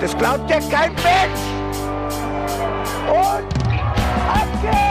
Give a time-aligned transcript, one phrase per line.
[0.00, 1.40] Das glaubt ja kein Mensch.
[3.06, 3.44] Und
[4.28, 4.89] ab geht's!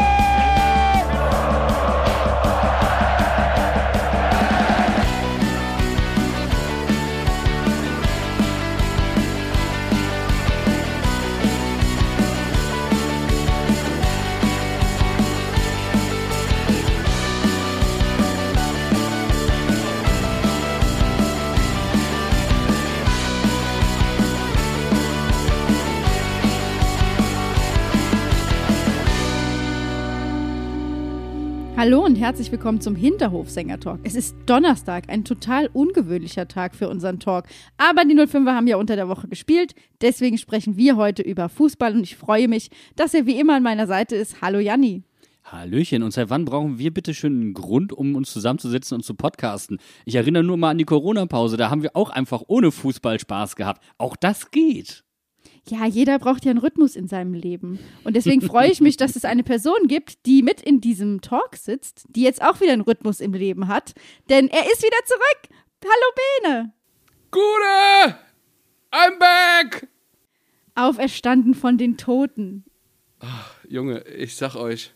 [31.79, 34.01] Hallo und herzlich willkommen zum Hinterhof-Sänger-Talk.
[34.03, 37.45] Es ist Donnerstag, ein total ungewöhnlicher Tag für unseren Talk.
[37.77, 41.95] Aber die 05er haben ja unter der Woche gespielt, deswegen sprechen wir heute über Fußball
[41.95, 44.41] und ich freue mich, dass er wie immer an meiner Seite ist.
[44.41, 45.03] Hallo Janni.
[45.45, 49.13] Hallöchen, und seit wann brauchen wir bitte schön einen Grund, um uns zusammenzusetzen und zu
[49.13, 49.79] podcasten?
[50.03, 53.55] Ich erinnere nur mal an die Corona-Pause, da haben wir auch einfach ohne Fußball Spaß
[53.55, 53.81] gehabt.
[53.97, 55.05] Auch das geht
[55.69, 57.79] ja, jeder braucht ja einen Rhythmus in seinem Leben.
[58.03, 61.55] Und deswegen freue ich mich, dass es eine Person gibt, die mit in diesem Talk
[61.55, 63.93] sitzt, die jetzt auch wieder einen Rhythmus im Leben hat.
[64.29, 65.61] Denn er ist wieder zurück.
[65.83, 66.73] Hallo Bene.
[67.31, 68.17] Gute!
[68.91, 69.87] I'm back!
[70.75, 72.65] Auferstanden von den Toten.
[73.19, 74.93] Ach, Junge, ich sag euch,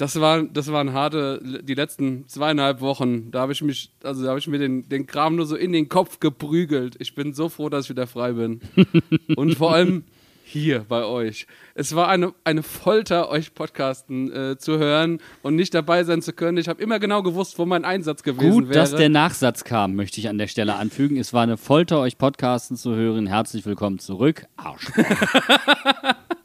[0.00, 3.30] das, war, das waren harte, die letzten zweieinhalb Wochen.
[3.30, 5.72] Da habe ich mich, also da habe ich mir den, den Kram nur so in
[5.72, 6.96] den Kopf geprügelt.
[6.98, 8.62] Ich bin so froh, dass ich wieder frei bin.
[9.36, 10.04] Und vor allem
[10.42, 11.46] hier bei euch.
[11.74, 16.32] Es war eine, eine Folter, euch Podcasten äh, zu hören und nicht dabei sein zu
[16.32, 16.58] können.
[16.58, 18.80] Ich habe immer genau gewusst, wo mein Einsatz gewesen Gut, wäre.
[18.80, 21.18] dass der Nachsatz kam, möchte ich an der Stelle anfügen.
[21.18, 23.28] Es war eine Folter, euch Podcasten zu hören.
[23.28, 24.46] Herzlich willkommen zurück.
[24.56, 24.86] Arsch.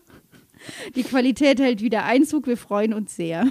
[0.96, 2.48] Die Qualität hält wieder Einzug.
[2.48, 3.48] Wir freuen uns sehr.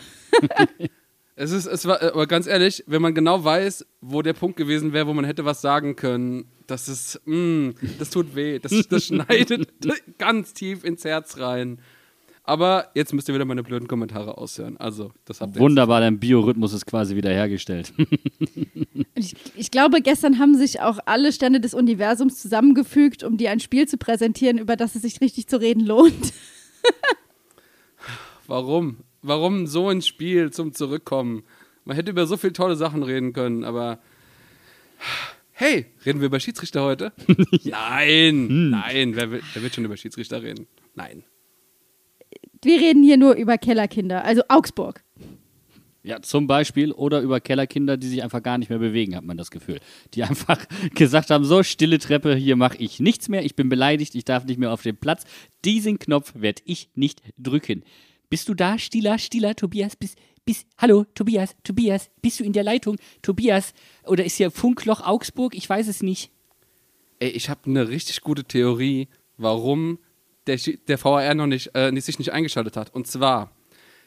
[1.37, 4.93] es ist, es war, aber ganz ehrlich, wenn man genau weiß, wo der Punkt gewesen
[4.93, 8.59] wäre, wo man hätte was sagen können, das ist, mm, das tut weh.
[8.59, 9.69] Das, das schneidet
[10.19, 11.79] ganz tief ins Herz rein.
[12.47, 14.77] Aber jetzt müsst ihr wieder meine blöden Kommentare aushören.
[14.77, 17.95] Also, das habt ihr Wunderbar, dein Biorhythmus ist quasi wieder hergestellt.
[19.15, 23.61] ich, ich, glaube, gestern haben sich auch alle Stände des Universums zusammengefügt, um dir ein
[23.61, 26.35] Spiel zu präsentieren, über das es sich richtig zu reden lohnt.
[28.47, 28.99] Warum?
[29.23, 31.45] Warum so ein Spiel zum Zurückkommen?
[31.85, 34.01] Man hätte über so viele tolle Sachen reden können, aber.
[35.57, 37.13] Hey, reden wir über Schiedsrichter heute?
[37.63, 38.71] nein, hm.
[38.71, 40.67] nein, wer, will, wer wird schon über Schiedsrichter reden?
[40.97, 41.23] Nein.
[42.61, 45.05] Wir reden hier nur über Kellerkinder, also Augsburg.
[46.05, 46.93] Ja, zum Beispiel.
[46.93, 49.81] Oder über Kellerkinder, die sich einfach gar nicht mehr bewegen, hat man das Gefühl.
[50.13, 53.45] Die einfach gesagt haben: So, stille Treppe, hier mache ich nichts mehr.
[53.45, 55.25] Ich bin beleidigt, ich darf nicht mehr auf den Platz.
[55.65, 57.85] Diesen Knopf werde ich nicht drücken.
[58.29, 59.97] Bist du da, Stila, Stila, Tobias?
[59.97, 62.97] Bis, bis, hallo, Tobias, Tobias, bist du in der Leitung?
[63.23, 63.73] Tobias,
[64.05, 65.55] oder ist hier Funkloch Augsburg?
[65.55, 66.31] Ich weiß es nicht.
[67.19, 69.99] Ey, ich habe eine richtig gute Theorie, warum
[70.47, 72.95] der, der VAR noch nicht, äh, sich nicht eingeschaltet hat.
[72.95, 73.53] Und zwar,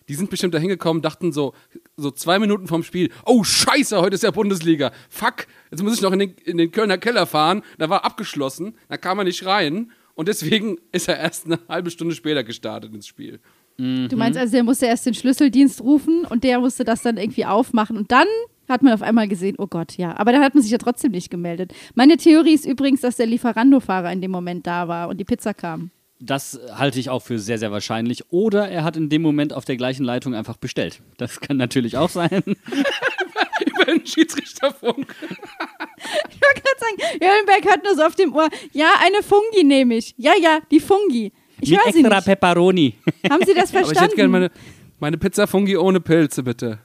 [0.07, 1.53] die sind bestimmt da hingekommen, dachten so,
[1.95, 4.91] so zwei Minuten vorm Spiel, oh scheiße, heute ist ja Bundesliga.
[5.09, 7.63] Fuck, jetzt muss ich noch in den, in den Kölner Keller fahren.
[7.77, 9.91] Da war abgeschlossen, da kam er nicht rein.
[10.15, 13.39] Und deswegen ist er erst eine halbe Stunde später gestartet ins Spiel.
[13.77, 14.07] Mhm.
[14.09, 17.45] Du meinst also, der musste erst den Schlüsseldienst rufen und der musste das dann irgendwie
[17.45, 18.27] aufmachen und dann
[18.67, 20.17] hat man auf einmal gesehen, oh Gott, ja.
[20.17, 21.73] Aber dann hat man sich ja trotzdem nicht gemeldet.
[21.95, 25.53] Meine Theorie ist übrigens, dass der Lieferando-Fahrer in dem Moment da war und die Pizza
[25.53, 25.91] kam.
[26.19, 28.31] Das halte ich auch für sehr, sehr wahrscheinlich.
[28.31, 31.01] Oder er hat in dem Moment auf der gleichen Leitung einfach bestellt.
[31.17, 32.41] Das kann natürlich auch sein.
[33.65, 35.15] Über den Schiedsrichterfunk.
[35.19, 39.95] ich wollte gerade sagen, Jöllenberg hat nur so auf dem Ohr, ja, eine Fungi nehme
[39.95, 40.15] ich.
[40.17, 41.31] Ja, ja, die Fungi.
[41.59, 42.95] Ich Mit extra Pepperoni.
[43.29, 43.85] Haben Sie das verstanden?
[43.85, 44.51] Aber ich hätte gerne meine,
[44.99, 46.79] meine Pizza Fungi ohne Pilze, bitte.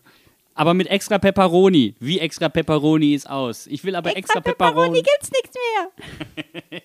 [0.54, 1.94] Aber mit extra Pepperoni.
[1.99, 3.66] Wie extra Pepperoni ist aus?
[3.66, 5.00] Ich will aber extra, extra Pepperoni.
[5.00, 5.56] Pepperoni gibt's nichts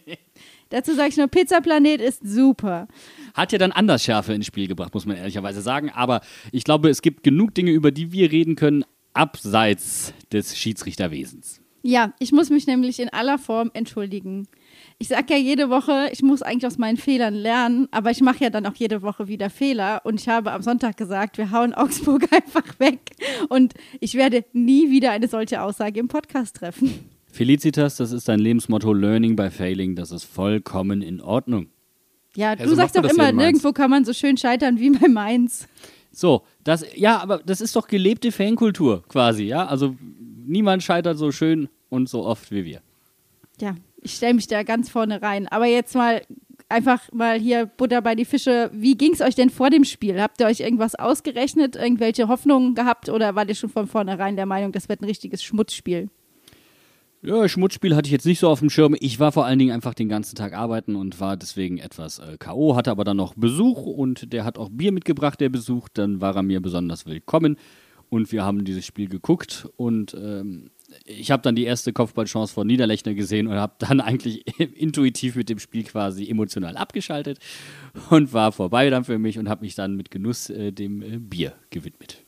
[0.05, 0.17] mehr.
[0.69, 2.87] Dazu sage ich nur, Pizza Planet ist super.
[3.33, 5.89] Hat ja dann anders Schärfe ins Spiel gebracht, muss man ehrlicherweise sagen.
[5.89, 8.83] Aber ich glaube, es gibt genug Dinge, über die wir reden können,
[9.13, 11.61] abseits des Schiedsrichterwesens.
[11.83, 14.47] Ja, ich muss mich nämlich in aller Form entschuldigen.
[14.97, 18.43] Ich sage ja jede Woche, ich muss eigentlich aus meinen Fehlern lernen, aber ich mache
[18.43, 20.01] ja dann auch jede Woche wieder Fehler.
[20.03, 23.11] Und ich habe am Sonntag gesagt, wir hauen Augsburg einfach weg.
[23.49, 27.16] Und ich werde nie wieder eine solche Aussage im Podcast treffen.
[27.31, 29.95] Felicitas, das ist dein Lebensmotto Learning by Failing.
[29.95, 31.69] Das ist vollkommen in Ordnung.
[32.35, 35.07] Ja, du ja, so sagst doch immer, nirgendwo kann man so schön scheitern wie bei
[35.07, 35.67] Mainz.
[36.11, 39.65] So, das, ja, aber das ist doch gelebte Fankultur quasi, ja?
[39.65, 39.95] Also
[40.45, 42.81] niemand scheitert so schön und so oft wie wir.
[43.59, 45.47] Ja, ich stelle mich da ganz vorne rein.
[45.47, 46.21] Aber jetzt mal
[46.69, 48.69] einfach mal hier Butter bei die Fische.
[48.73, 50.21] Wie ging es euch denn vor dem Spiel?
[50.21, 54.45] Habt ihr euch irgendwas ausgerechnet, irgendwelche Hoffnungen gehabt oder wart ihr schon von vornherein der
[54.45, 56.09] Meinung, das wird ein richtiges Schmutzspiel?
[57.27, 58.95] Ja, Schmutzspiel hatte ich jetzt nicht so auf dem Schirm.
[59.01, 62.37] Ich war vor allen Dingen einfach den ganzen Tag arbeiten und war deswegen etwas äh,
[62.39, 65.89] K.O., hatte aber dann noch Besuch und der hat auch Bier mitgebracht, der Besuch.
[65.89, 67.57] Dann war er mir besonders willkommen
[68.07, 70.69] und wir haben dieses Spiel geguckt und ähm,
[71.03, 75.49] ich habe dann die erste Kopfballchance von Niederlechner gesehen und habe dann eigentlich intuitiv mit
[75.49, 77.39] dem Spiel quasi emotional abgeschaltet
[78.09, 81.17] und war vorbei dann für mich und habe mich dann mit Genuss äh, dem äh,
[81.19, 82.23] Bier gewidmet.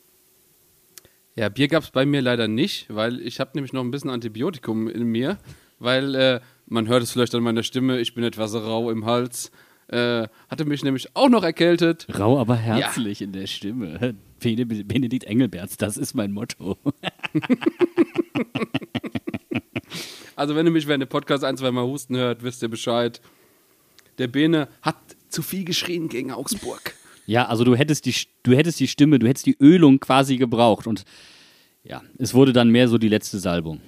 [1.40, 4.10] Ja, Bier gab es bei mir leider nicht, weil ich habe nämlich noch ein bisschen
[4.10, 5.38] Antibiotikum in mir,
[5.80, 9.50] weil äh, man hört es vielleicht an meiner Stimme, ich bin etwas rau im Hals.
[9.88, 12.08] Äh, hatte mich nämlich auch noch erkältet.
[12.20, 13.28] Rau, aber herzlich ja.
[13.28, 14.16] in der Stimme.
[14.42, 16.78] Benedikt Engelberts, das ist mein Motto.
[20.36, 23.22] also, wenn ihr mich während dem Podcast ein, zwei Mal husten hört, wisst ihr Bescheid.
[24.18, 24.98] Der Bene hat
[25.30, 26.96] zu viel geschrien gegen Augsburg.
[27.30, 30.88] Ja, also du hättest die, du hättest die Stimme, du hättest die Ölung quasi gebraucht.
[30.88, 31.04] Und
[31.84, 33.82] ja, es wurde dann mehr so die letzte Salbung.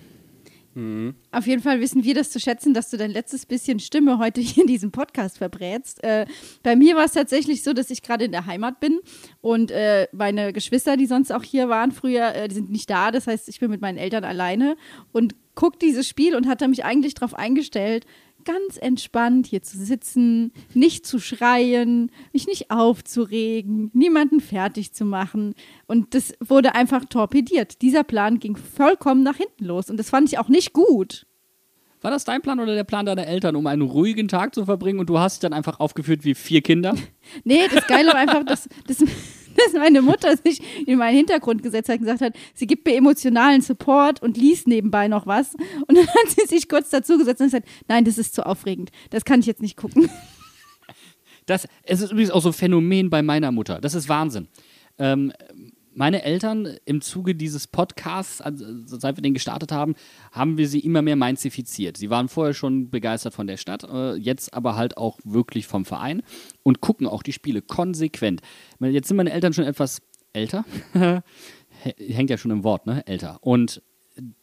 [0.76, 1.16] Mhm.
[1.32, 4.42] Auf jeden Fall wissen wir das zu schätzen, dass du dein letztes bisschen Stimme heute
[4.42, 6.04] hier in diesem Podcast verbrätst.
[6.04, 6.28] Äh,
[6.62, 9.00] bei mir war es tatsächlich so, dass ich gerade in der Heimat bin
[9.42, 13.10] und äh, meine Geschwister, die sonst auch hier waren früher, äh, die sind nicht da.
[13.10, 14.78] Das heißt, ich bin mit meinen Eltern alleine
[15.14, 18.06] und gucke dieses Spiel und hatte mich eigentlich darauf eingestellt,
[18.44, 25.54] ganz entspannt hier zu sitzen, nicht zu schreien, mich nicht aufzuregen, niemanden fertig zu machen.
[25.88, 27.82] Und das wurde einfach torpediert.
[27.82, 29.90] Dieser Plan ging vollkommen nach hinten los.
[29.90, 31.26] Und das fand ich auch nicht gut.
[32.02, 35.00] War das dein Plan oder der Plan deiner Eltern, um einen ruhigen Tag zu verbringen
[35.00, 36.96] und du hast dich dann einfach aufgeführt wie vier Kinder?
[37.44, 39.04] nee, das Geile war einfach, dass, dass
[39.56, 42.96] dass meine Mutter sich in meinen Hintergrund gesetzt hat und gesagt hat, sie gibt mir
[42.96, 45.56] emotionalen Support und liest nebenbei noch was.
[45.88, 48.92] Und dann hat sie sich kurz dazu gesetzt und gesagt, nein, das ist zu aufregend.
[49.10, 50.10] Das kann ich jetzt nicht gucken.
[51.46, 53.82] Das, es ist übrigens auch so ein Phänomen bei meiner Mutter.
[53.82, 54.48] Das ist Wahnsinn.
[55.00, 55.34] Ähm,
[55.94, 59.96] meine Eltern im Zuge dieses Podcasts, also seit wir den gestartet haben,
[60.32, 61.98] haben wir sie immer mehr mainzifiziert.
[61.98, 65.86] Sie waren vorher schon begeistert von der Stadt, äh, jetzt aber halt auch wirklich vom
[65.86, 66.22] Verein
[66.64, 68.42] und gucken auch die Spiele konsequent.
[68.80, 70.02] Jetzt sind meine Eltern schon etwas
[70.34, 70.66] älter.
[71.98, 73.06] Hängt ja schon im Wort, ne?
[73.08, 73.40] Älter.
[73.42, 73.82] Und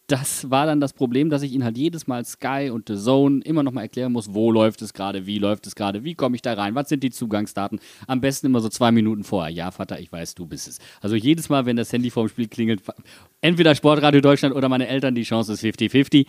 [0.07, 3.43] das war dann das Problem, dass ich ihnen halt jedes Mal Sky und The Zone
[3.45, 6.41] immer nochmal erklären muss, wo läuft es gerade, wie läuft es gerade, wie komme ich
[6.41, 7.79] da rein, was sind die Zugangsdaten.
[8.07, 9.53] Am besten immer so zwei Minuten vorher.
[9.53, 10.79] Ja, Vater, ich weiß, du bist es.
[11.03, 12.83] Also jedes Mal, wenn das Handy vorm Spiel klingelt,
[13.43, 16.27] entweder Sportradio Deutschland oder meine Eltern, die Chance ist 50-50.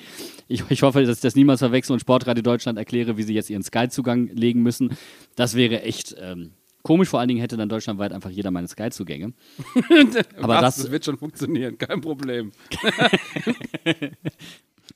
[0.49, 3.49] Ich, ich, hoffe, dass ich das niemals verwechsel und Sportradio Deutschland erkläre, wie sie jetzt
[3.49, 4.97] ihren Sky-Zugang legen müssen.
[5.37, 9.33] Das wäre echt ähm, Komisch vor allen Dingen hätte dann deutschlandweit einfach jeder meine Sky-Zugänge.
[10.41, 12.51] Aber das, das wird schon funktionieren, kein Problem.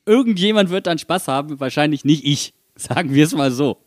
[0.05, 2.53] Irgendjemand wird dann Spaß haben, wahrscheinlich nicht ich.
[2.75, 3.77] Sagen wir es mal so.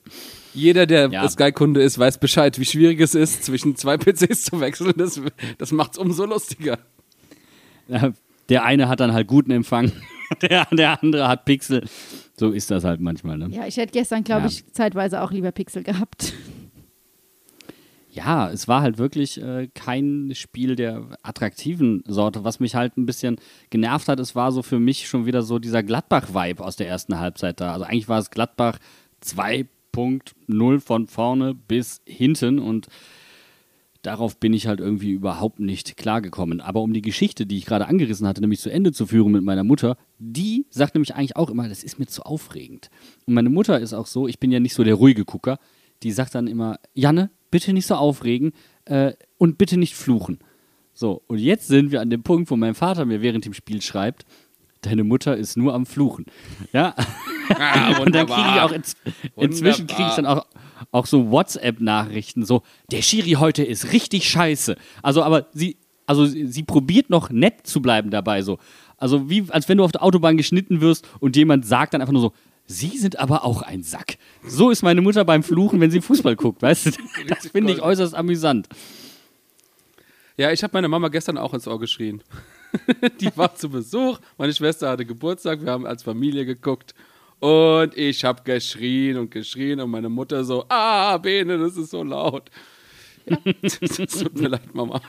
[0.53, 1.29] Jeder, der ja.
[1.29, 4.95] Sky-Kunde ist, weiß Bescheid, wie schwierig es ist, zwischen zwei PCs zu wechseln.
[4.97, 5.21] Das,
[5.59, 6.79] das macht es umso lustiger.
[8.49, 9.91] Der eine hat dann halt guten Empfang,
[10.43, 11.85] der, der andere hat Pixel.
[12.39, 13.39] So ist das halt manchmal.
[13.39, 13.49] Ne?
[13.51, 14.49] Ja, ich hätte gestern, glaube ja.
[14.49, 16.35] ich, zeitweise auch lieber Pixel gehabt
[18.17, 22.45] ja, es war halt wirklich äh, kein Spiel der attraktiven Sorte.
[22.45, 23.37] Was mich halt ein bisschen
[23.69, 27.19] genervt hat, es war so für mich schon wieder so dieser Gladbach-Vibe aus der ersten
[27.19, 27.75] Halbzeit da.
[27.75, 28.79] Also eigentlich war es Gladbach
[29.23, 32.87] 2.0 von vorne bis hinten und
[34.01, 36.63] darauf bin ich halt irgendwie überhaupt nicht klargekommen.
[36.63, 39.43] Aber um die Geschichte, die ich gerade angerissen hatte, nämlich zu Ende zu führen mit
[39.43, 42.89] meiner Mutter, die sagt nämlich eigentlich auch immer, das ist mir zu aufregend.
[43.27, 45.59] Und meine Mutter ist auch so, ich bin ja nicht so der ruhige Gucker,
[46.03, 48.53] die sagt dann immer, Janne, bitte nicht so aufregen
[48.85, 50.41] äh, und bitte nicht fluchen.
[50.93, 53.81] So, und jetzt sind wir an dem Punkt, wo mein Vater mir während dem Spiel
[53.81, 54.27] schreibt,
[54.83, 56.27] deine Mutter ist nur am Fluchen.
[56.75, 56.95] Ja.
[57.49, 58.95] Ah, und dann kriege ich auch ins,
[59.37, 60.45] inzwischen kriege ich dann auch,
[60.93, 64.77] auch so WhatsApp-Nachrichten, so, der Schiri heute ist richtig scheiße.
[65.03, 68.59] Also, aber sie, also sie, sie probiert noch nett zu bleiben dabei, so.
[68.99, 72.13] Also wie, als wenn du auf der Autobahn geschnitten wirst und jemand sagt dann einfach
[72.13, 72.33] nur so,
[72.67, 74.19] Sie sind aber auch ein Sack.
[74.45, 76.91] So ist meine Mutter beim Fluchen, wenn sie Fußball guckt, weißt du?
[77.29, 78.69] Das finde ich äußerst amüsant.
[80.37, 82.23] Ja, ich habe meine Mama gestern auch ins Ohr geschrien.
[83.21, 86.95] Die war zu Besuch, meine Schwester hatte Geburtstag, wir haben als Familie geguckt
[87.39, 92.03] und ich habe geschrien und geschrien und meine Mutter so, ah, Bene, das ist so
[92.03, 92.51] laut.
[93.29, 95.01] Ja, es tut mir leid, Mama.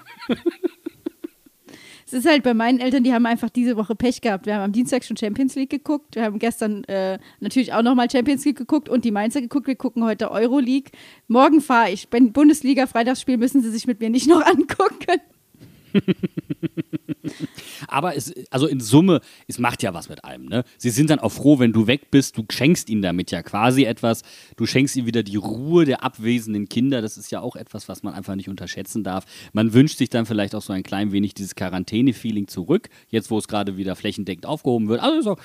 [2.08, 4.46] Es ist halt bei meinen Eltern, die haben einfach diese Woche Pech gehabt.
[4.46, 6.16] Wir haben am Dienstag schon Champions League geguckt.
[6.16, 9.68] Wir haben gestern äh, natürlich auch nochmal Champions League geguckt und die Mainzer geguckt.
[9.68, 10.90] Wir gucken heute Euroleague.
[11.28, 12.08] Morgen fahre ich.
[12.10, 15.20] Wenn Bundesliga Freitagsspiel müssen sie sich mit mir nicht noch angucken.
[17.88, 20.46] Aber es, also in Summe, es macht ja was mit einem.
[20.46, 20.64] Ne?
[20.78, 22.38] Sie sind dann auch froh, wenn du weg bist.
[22.38, 24.24] Du schenkst ihnen damit ja quasi etwas.
[24.56, 27.02] Du schenkst ihnen wieder die Ruhe der abwesenden Kinder.
[27.02, 29.26] Das ist ja auch etwas, was man einfach nicht unterschätzen darf.
[29.54, 33.38] Man wünscht sich dann vielleicht auch so ein klein wenig dieses Quarantäne-Feeling zurück, jetzt wo
[33.38, 35.02] es gerade wieder flächendeckend aufgehoben wird.
[35.02, 35.38] Also so,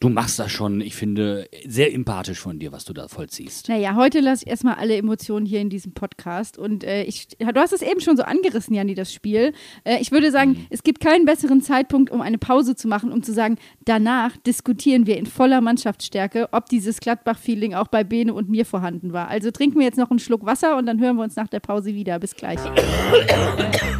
[0.00, 3.68] du machst das schon, ich finde, sehr empathisch von dir, was du da vollziehst.
[3.68, 6.58] Naja, heute lasse ich erstmal alle Emotionen hier in diesem Podcast.
[6.58, 9.52] Und äh, ich, du hast es eben schon so angerissen, Janni, das Spiel.
[9.84, 10.66] Äh, ich würde sagen, mhm.
[10.70, 15.06] es gibt keinen besseren Zeitpunkt, um eine Pause zu machen, um zu sagen, danach diskutieren
[15.06, 19.28] wir in voller Mannschaftsstärke, ob dieses Gladbach-Feeling auch bei Bene und mir vorhanden war.
[19.28, 21.60] Also trinken wir jetzt noch einen Schluck Wasser und dann hören wir uns nach der
[21.60, 22.18] Pause wieder.
[22.18, 22.58] Bis gleich.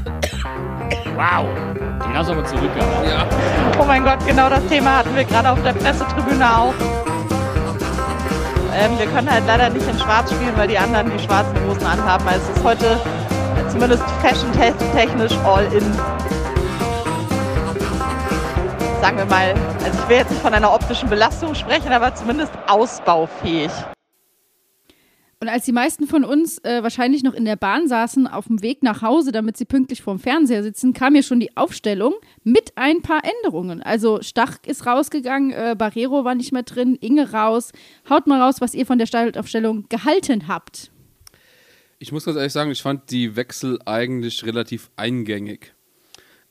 [1.20, 1.44] Wow.
[1.76, 3.10] Den hast du aber zurückgehalten.
[3.10, 3.26] Ja.
[3.78, 6.72] Oh mein Gott, genau das Thema hatten wir gerade auf der Pressetribüne auch.
[8.74, 11.84] Ähm, wir können halt leider nicht in Schwarz spielen, weil die anderen die schwarzen Hosen
[11.84, 12.26] anhaben.
[12.26, 12.98] Also es ist heute
[13.68, 15.92] zumindest fashion-technisch all in.
[19.02, 22.52] Sagen wir mal, also ich will jetzt nicht von einer optischen Belastung sprechen, aber zumindest
[22.66, 23.70] ausbaufähig.
[25.42, 28.60] Und als die meisten von uns äh, wahrscheinlich noch in der Bahn saßen, auf dem
[28.60, 32.12] Weg nach Hause, damit sie pünktlich vorm Fernseher sitzen, kam mir schon die Aufstellung
[32.44, 33.82] mit ein paar Änderungen.
[33.82, 37.72] Also Stach ist rausgegangen, äh, Barrero war nicht mehr drin, Inge raus.
[38.10, 40.90] Haut mal raus, was ihr von der Startaufstellung gehalten habt.
[41.98, 45.72] Ich muss ganz ehrlich sagen, ich fand die Wechsel eigentlich relativ eingängig.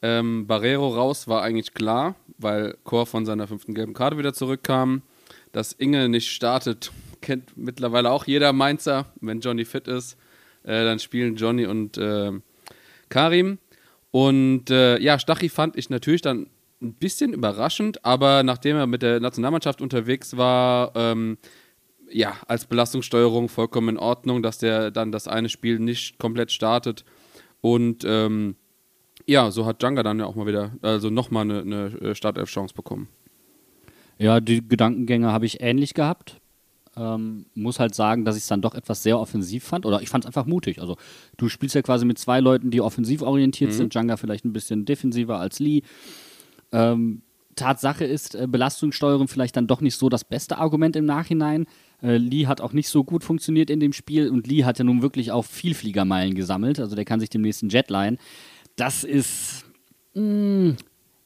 [0.01, 5.03] Ähm, Barrero raus war eigentlich klar, weil Chor von seiner fünften gelben Karte wieder zurückkam.
[5.51, 6.91] Dass Inge nicht startet,
[7.21, 9.05] kennt mittlerweile auch jeder Mainzer.
[9.21, 10.17] Wenn Johnny fit ist,
[10.63, 12.31] äh, dann spielen Johnny und äh,
[13.09, 13.59] Karim.
[14.11, 16.47] Und äh, ja, Stachy fand ich natürlich dann
[16.81, 21.37] ein bisschen überraschend, aber nachdem er mit der Nationalmannschaft unterwegs war, ähm,
[22.11, 27.05] ja, als Belastungssteuerung vollkommen in Ordnung, dass der dann das eine Spiel nicht komplett startet.
[27.61, 28.55] Und ähm,
[29.25, 33.09] ja, so hat Djanga dann ja auch mal wieder, also nochmal eine, eine Startelf-Chance bekommen.
[34.17, 36.38] Ja, die Gedankengänge habe ich ähnlich gehabt.
[36.99, 39.85] Ähm, muss halt sagen, dass ich es dann doch etwas sehr offensiv fand.
[39.85, 40.81] Oder ich fand es einfach mutig.
[40.81, 40.97] Also
[41.37, 43.75] du spielst ja quasi mit zwei Leuten, die offensiv orientiert mhm.
[43.75, 43.93] sind.
[43.93, 45.83] Djanga vielleicht ein bisschen defensiver als Lee.
[46.71, 47.21] Ähm,
[47.55, 51.65] Tatsache ist, äh, Belastungssteuerung vielleicht dann doch nicht so das beste Argument im Nachhinein.
[52.01, 54.85] Äh, Lee hat auch nicht so gut funktioniert in dem Spiel und Lee hat ja
[54.85, 56.79] nun wirklich auch viel Fliegermeilen gesammelt.
[56.79, 58.17] Also der kann sich dem nächsten Jet leihen.
[58.75, 59.65] Das ist.
[60.15, 60.77] Mh, mm,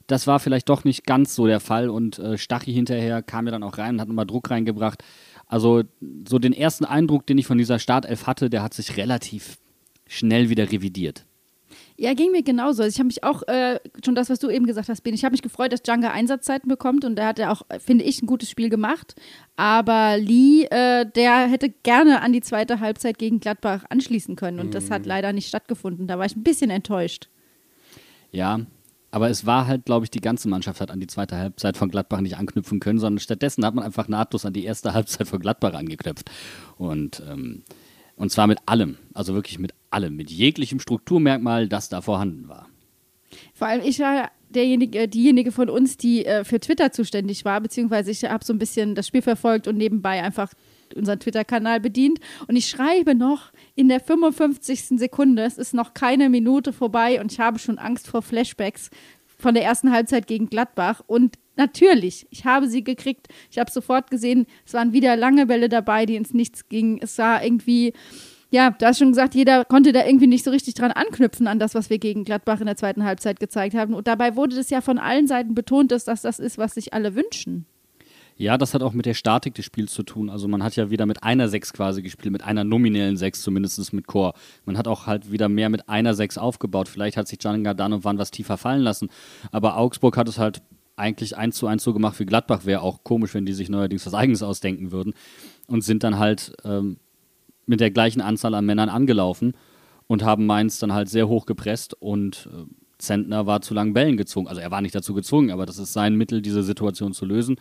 [0.07, 3.51] das war vielleicht doch nicht ganz so der Fall und äh, Stachy hinterher kam ja
[3.51, 5.03] dann auch rein und hat nochmal Druck reingebracht.
[5.47, 5.83] Also
[6.27, 9.57] so den ersten Eindruck, den ich von dieser Startelf hatte, der hat sich relativ
[10.07, 11.25] schnell wieder revidiert.
[11.95, 12.81] Ja, ging mir genauso.
[12.83, 15.23] Also ich habe mich auch, äh, schon das, was du eben gesagt hast, Ben, ich
[15.23, 18.27] habe mich gefreut, dass Djanga Einsatzzeiten bekommt und da hat er auch, finde ich, ein
[18.27, 19.15] gutes Spiel gemacht.
[19.55, 24.67] Aber Lee, äh, der hätte gerne an die zweite Halbzeit gegen Gladbach anschließen können und
[24.67, 24.71] mhm.
[24.71, 25.09] das hat mhm.
[25.09, 26.07] leider nicht stattgefunden.
[26.07, 27.29] Da war ich ein bisschen enttäuscht.
[28.31, 28.61] Ja,
[29.13, 31.91] aber es war halt, glaube ich, die ganze Mannschaft hat an die zweite Halbzeit von
[31.91, 35.39] Gladbach nicht anknüpfen können, sondern stattdessen hat man einfach nahtlos an die erste Halbzeit von
[35.39, 36.31] Gladbach angeknüpft.
[36.79, 37.61] Und, ähm,
[38.15, 42.69] und zwar mit allem, also wirklich mit allem, mit jeglichem Strukturmerkmal, das da vorhanden war.
[43.53, 48.09] Vor allem ich war derjenige, diejenige von uns, die äh, für Twitter zuständig war, beziehungsweise
[48.09, 50.51] ich habe so ein bisschen das Spiel verfolgt und nebenbei einfach
[50.95, 52.19] unseren Twitter-Kanal bedient.
[52.47, 54.99] Und ich schreibe noch in der 55.
[54.99, 58.89] Sekunde, es ist noch keine Minute vorbei und ich habe schon Angst vor Flashbacks
[59.37, 61.01] von der ersten Halbzeit gegen Gladbach.
[61.05, 63.27] Und natürlich, ich habe sie gekriegt.
[63.51, 66.99] Ich habe sofort gesehen, es waren wieder lange Bälle dabei, die ins Nichts gingen.
[67.01, 67.93] Es war irgendwie
[68.53, 71.57] ja, du hast schon gesagt, jeder konnte da irgendwie nicht so richtig dran anknüpfen an
[71.57, 73.95] das, was wir gegen Gladbach in der zweiten Halbzeit gezeigt haben.
[73.95, 76.93] Und dabei wurde das ja von allen Seiten betont, dass das das ist, was sich
[76.93, 77.65] alle wünschen.
[78.35, 80.29] Ja, das hat auch mit der Statik des Spiels zu tun.
[80.29, 83.93] Also man hat ja wieder mit einer 6 quasi gespielt, mit einer nominellen 6 zumindest
[83.93, 84.33] mit Chor.
[84.65, 86.87] Man hat auch halt wieder mehr mit einer 6 aufgebaut.
[86.87, 89.09] Vielleicht hat sich Django dann und wann was tiefer fallen lassen.
[89.51, 90.61] Aber Augsburg hat es halt
[90.95, 92.65] eigentlich eins zu eins so gemacht wie Gladbach.
[92.65, 95.13] Wäre auch komisch, wenn die sich neuerdings was Eigenes ausdenken würden.
[95.67, 96.97] Und sind dann halt ähm,
[97.65, 99.53] mit der gleichen Anzahl an Männern angelaufen
[100.07, 102.65] und haben Mainz dann halt sehr hoch gepresst und äh,
[102.97, 104.47] Zentner war zu langen Bällen gezwungen.
[104.47, 107.57] Also er war nicht dazu gezwungen, aber das ist sein Mittel, diese Situation zu lösen.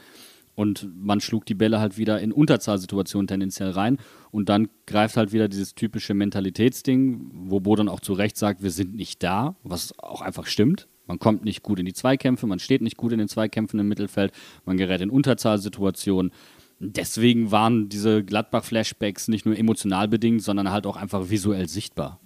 [0.55, 3.99] Und man schlug die Bälle halt wieder in Unterzahlsituationen tendenziell rein.
[4.31, 8.71] Und dann greift halt wieder dieses typische Mentalitätsding, wo Bo auch zu Recht sagt, wir
[8.71, 10.89] sind nicht da, was auch einfach stimmt.
[11.07, 13.89] Man kommt nicht gut in die Zweikämpfe, man steht nicht gut in den Zweikämpfen im
[13.89, 14.33] Mittelfeld,
[14.65, 16.33] man gerät in Unterzahlsituationen.
[16.79, 22.21] Deswegen waren diese Gladbach-Flashbacks nicht nur emotional bedingt, sondern halt auch einfach visuell sichtbar.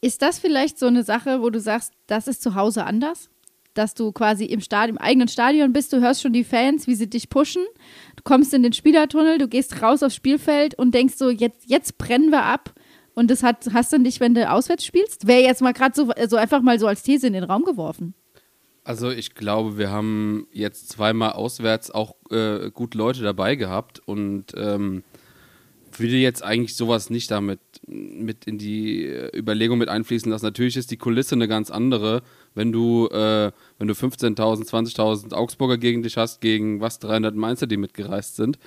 [0.00, 3.29] Ist das vielleicht so eine Sache, wo du sagst, das ist zu Hause anders?
[3.74, 6.94] Dass du quasi im, Stadion, im eigenen Stadion bist, du hörst schon die Fans, wie
[6.94, 7.64] sie dich pushen,
[8.16, 11.98] du kommst in den Spielertunnel, du gehst raus aufs Spielfeld und denkst so, jetzt, jetzt
[11.98, 12.74] brennen wir ab.
[13.14, 15.26] Und das hat, hast du nicht, wenn du auswärts spielst?
[15.26, 18.14] Wäre jetzt mal gerade so, so einfach mal so als These in den Raum geworfen.
[18.84, 24.46] Also ich glaube, wir haben jetzt zweimal auswärts auch äh, gut Leute dabei gehabt und
[24.56, 25.02] ähm,
[25.96, 30.46] würde jetzt eigentlich sowas nicht damit mit in die äh, Überlegung mit einfließen lassen.
[30.46, 32.22] Natürlich ist die Kulisse eine ganz andere,
[32.54, 37.66] wenn du, äh, wenn du 15.000, 20.000 Augsburger gegen dich hast, gegen was 300 Mainzer,
[37.66, 38.58] die mitgereist sind.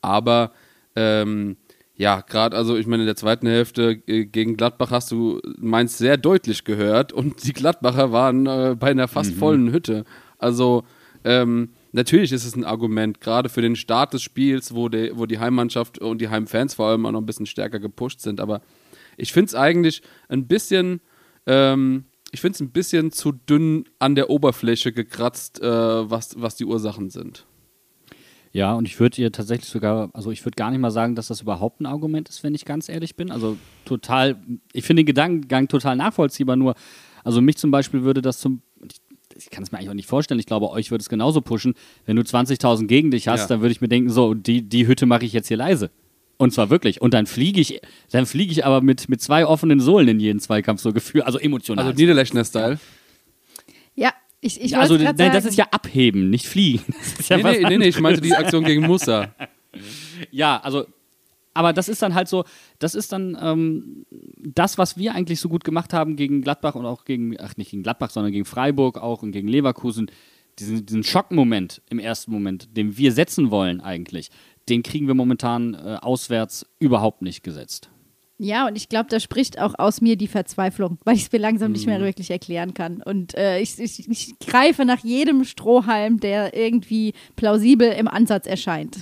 [0.00, 0.52] Aber
[0.96, 1.56] ähm,
[1.96, 5.98] ja, gerade also ich meine in der zweiten Hälfte äh, gegen Gladbach hast du Mainz
[5.98, 9.38] sehr deutlich gehört und die Gladbacher waren äh, bei einer fast mhm.
[9.38, 10.04] vollen Hütte.
[10.38, 10.84] Also
[11.24, 15.26] ähm, natürlich ist es ein Argument, gerade für den Start des Spiels, wo, de, wo
[15.26, 18.40] die Heimmannschaft und die Heimfans vor allem auch noch ein bisschen stärker gepusht sind.
[18.40, 18.62] Aber
[19.16, 21.00] ich finde es eigentlich ein bisschen,
[21.46, 25.66] ähm, ich finde es ein bisschen zu dünn an der Oberfläche gekratzt, äh,
[26.10, 27.46] was, was die Ursachen sind.
[28.52, 31.28] Ja, und ich würde ihr tatsächlich sogar, also ich würde gar nicht mal sagen, dass
[31.28, 33.30] das überhaupt ein Argument ist, wenn ich ganz ehrlich bin.
[33.30, 36.74] Also total, ich finde den Gedankengang total nachvollziehbar, nur,
[37.22, 38.62] also mich zum Beispiel würde das zum,
[39.36, 40.40] ich kann es mir eigentlich auch nicht vorstellen.
[40.40, 41.74] Ich glaube, euch würde es genauso pushen.
[42.06, 43.46] Wenn du 20.000 gegen dich hast, ja.
[43.46, 45.90] dann würde ich mir denken, so, die, die Hütte mache ich jetzt hier leise.
[46.40, 47.02] Und zwar wirklich.
[47.02, 47.82] Und dann fliege ich,
[48.12, 51.38] dann fliege ich aber mit, mit zwei offenen Sohlen in jeden Zweikampf so gefühlt, also
[51.38, 51.84] emotional.
[51.84, 52.80] Also Niederlechner-Style.
[53.94, 56.82] Ja, ich, ich also nein, das ist ja abheben, nicht fliegen.
[57.28, 59.34] Ja nee, nee, nee, nee, ich meinte die Aktion gegen Musa.
[60.30, 60.86] ja, also
[61.52, 62.44] aber das ist dann halt so,
[62.78, 64.06] das ist dann ähm,
[64.38, 67.72] das, was wir eigentlich so gut gemacht haben gegen Gladbach und auch gegen, ach nicht
[67.72, 70.10] gegen Gladbach, sondern gegen Freiburg auch und gegen Leverkusen.
[70.58, 74.30] Diesen, diesen Schockmoment im ersten Moment, den wir setzen wollen eigentlich,
[74.68, 77.90] den kriegen wir momentan äh, auswärts überhaupt nicht gesetzt.
[78.38, 81.38] Ja, und ich glaube, da spricht auch aus mir die Verzweiflung, weil ich es mir
[81.38, 82.04] langsam nicht mehr mhm.
[82.04, 83.02] wirklich erklären kann.
[83.02, 88.96] Und äh, ich, ich, ich greife nach jedem Strohhalm, der irgendwie plausibel im Ansatz erscheint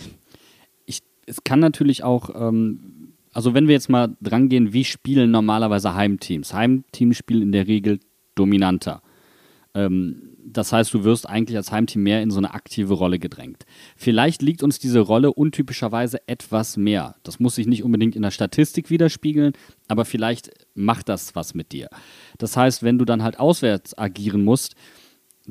[1.29, 5.95] es kann natürlich auch, ähm, also wenn wir jetzt mal dran gehen, wie spielen normalerweise
[5.95, 6.55] Heimteams?
[6.55, 8.01] Heimteams spielen in der Regel
[8.35, 9.03] dominanter.
[9.75, 13.65] Ähm, das heißt, du wirst eigentlich als Heimteam mehr in so eine aktive Rolle gedrängt.
[13.97, 17.17] Vielleicht liegt uns diese Rolle untypischerweise etwas mehr.
[17.23, 19.53] Das muss sich nicht unbedingt in der Statistik widerspiegeln,
[19.89, 21.89] aber vielleicht macht das was mit dir.
[22.39, 24.75] Das heißt, wenn du dann halt auswärts agieren musst,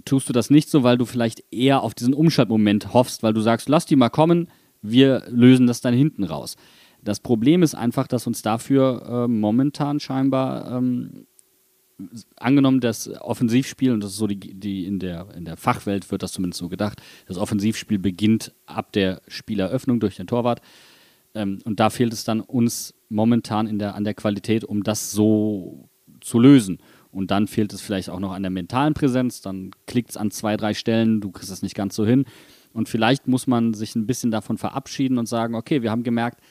[0.05, 3.41] tust du das nicht so, weil du vielleicht eher auf diesen Umschaltmoment hoffst, weil du
[3.41, 4.49] sagst, lass die mal kommen,
[4.81, 6.55] wir lösen das dann hinten raus.
[7.03, 11.25] Das Problem ist einfach, dass uns dafür äh, momentan scheinbar ähm,
[12.35, 16.23] angenommen, das Offensivspiel, und das ist so die, die in, der, in der Fachwelt wird
[16.23, 20.61] das zumindest so gedacht, das Offensivspiel beginnt ab der Spieleröffnung durch den Torwart.
[21.33, 25.11] Ähm, und da fehlt es dann uns momentan in der, an der Qualität, um das
[25.11, 25.89] so
[26.21, 26.79] zu lösen.
[27.11, 30.29] Und dann fehlt es vielleicht auch noch an der mentalen Präsenz, dann klickt es an
[30.29, 32.25] zwei, drei Stellen, du kriegst es nicht ganz so hin.
[32.73, 36.41] Und vielleicht muss man sich ein bisschen davon verabschieden und sagen, okay, wir haben gemerkt,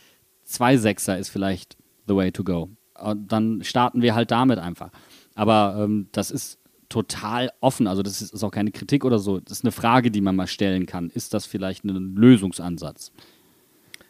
[0.42, 1.76] zwei Sechser ist vielleicht
[2.08, 2.70] the way to go.
[2.98, 4.90] Und dann starten wir halt damit einfach.
[5.36, 7.86] Aber ähm, das ist total offen.
[7.86, 9.38] Also das ist, ist, auch keine Kritik oder so.
[9.38, 11.10] Das ist eine Frage, die man mal stellen kann.
[11.10, 13.12] Ist das vielleicht ein Lösungsansatz?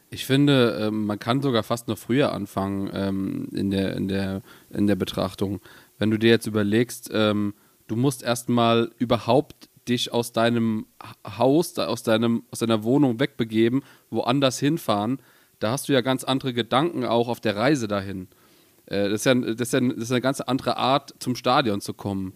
[0.08, 4.40] Ich finde, ähm, man kann sogar fast noch früher anfangen ähm, in, der, in, der,
[4.70, 5.60] in der Betrachtung.
[5.98, 7.54] Wenn du dir jetzt überlegst, ähm,
[7.88, 10.86] du musst erstmal überhaupt dich aus deinem
[11.26, 15.18] Haus, aus, deinem, aus deiner Wohnung wegbegeben, woanders hinfahren,
[15.58, 18.28] da hast du ja ganz andere Gedanken auch auf der Reise dahin.
[18.86, 21.80] Äh, das, ist ja, das, ist ja, das ist eine ganz andere Art, zum Stadion
[21.80, 22.34] zu kommen.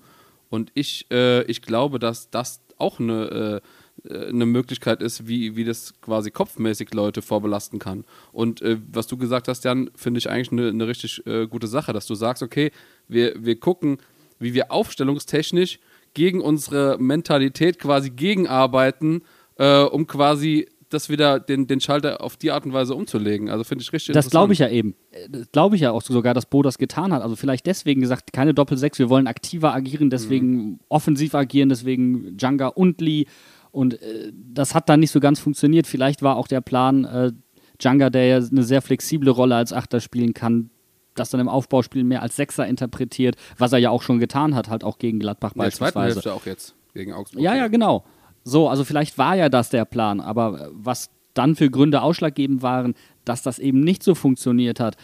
[0.48, 3.60] Und ich, äh, ich glaube, dass das auch eine,
[4.08, 8.04] äh, eine Möglichkeit ist, wie, wie das quasi kopfmäßig Leute vorbelasten kann.
[8.32, 11.66] Und äh, was du gesagt hast, Jan, finde ich eigentlich eine, eine richtig äh, gute
[11.66, 12.72] Sache, dass du sagst, okay,
[13.08, 13.98] wir, wir gucken,
[14.38, 15.78] wie wir aufstellungstechnisch
[16.14, 19.22] gegen unsere Mentalität quasi gegenarbeiten,
[19.56, 23.48] äh, um quasi das wieder den, den Schalter auf die Art und Weise umzulegen.
[23.48, 24.94] Also finde ich richtig Das glaube ich ja eben.
[25.28, 27.22] Das glaube ich ja auch sogar, dass Bo das getan hat.
[27.22, 30.80] Also vielleicht deswegen gesagt, keine Doppel-6, wir wollen aktiver agieren, deswegen mhm.
[30.88, 33.26] offensiv agieren, deswegen Janga und Lee.
[33.70, 35.86] Und äh, das hat dann nicht so ganz funktioniert.
[35.86, 37.32] Vielleicht war auch der Plan, äh,
[37.80, 40.70] Janga, der ja eine sehr flexible Rolle als Achter spielen kann,
[41.14, 44.68] das dann im Aufbauspiel mehr als Sechser interpretiert, was er ja auch schon getan hat,
[44.68, 45.84] halt auch gegen Gladbach In beispielsweise.
[45.84, 47.42] Der zweiten Hälfte auch jetzt gegen Augsburg.
[47.42, 48.04] Ja, ja, genau.
[48.50, 52.94] So, also vielleicht war ja das der Plan, aber was dann für Gründe ausschlaggebend waren,
[53.24, 54.96] dass das eben nicht so funktioniert hat,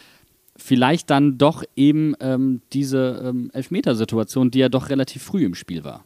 [0.56, 5.84] vielleicht dann doch eben ähm, diese ähm, Elfmetersituation, die ja doch relativ früh im Spiel
[5.84, 6.04] war.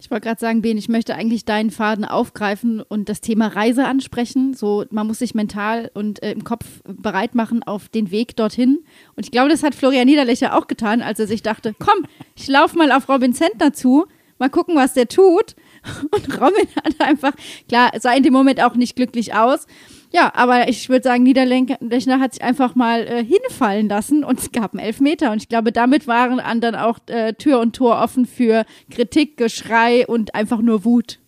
[0.00, 3.84] Ich wollte gerade sagen, Ben, ich möchte eigentlich deinen Faden aufgreifen und das Thema Reise
[3.84, 4.54] ansprechen.
[4.54, 8.78] So, man muss sich mental und äh, im Kopf bereit machen auf den Weg dorthin.
[9.16, 12.46] Und ich glaube, das hat Florian Niederlöcher auch getan, als er sich dachte, komm, ich
[12.46, 14.06] laufe mal auf Robin Zentner zu,
[14.38, 15.56] mal gucken, was der tut.
[16.10, 17.32] Und Robin hat einfach,
[17.68, 19.66] klar, sah in dem Moment auch nicht glücklich aus.
[20.10, 24.52] Ja, aber ich würde sagen, Niederlechner hat sich einfach mal äh, hinfallen lassen und es
[24.52, 25.32] gab einen Elfmeter.
[25.32, 30.06] Und ich glaube, damit waren dann auch äh, Tür und Tor offen für Kritik, Geschrei
[30.06, 31.18] und einfach nur Wut.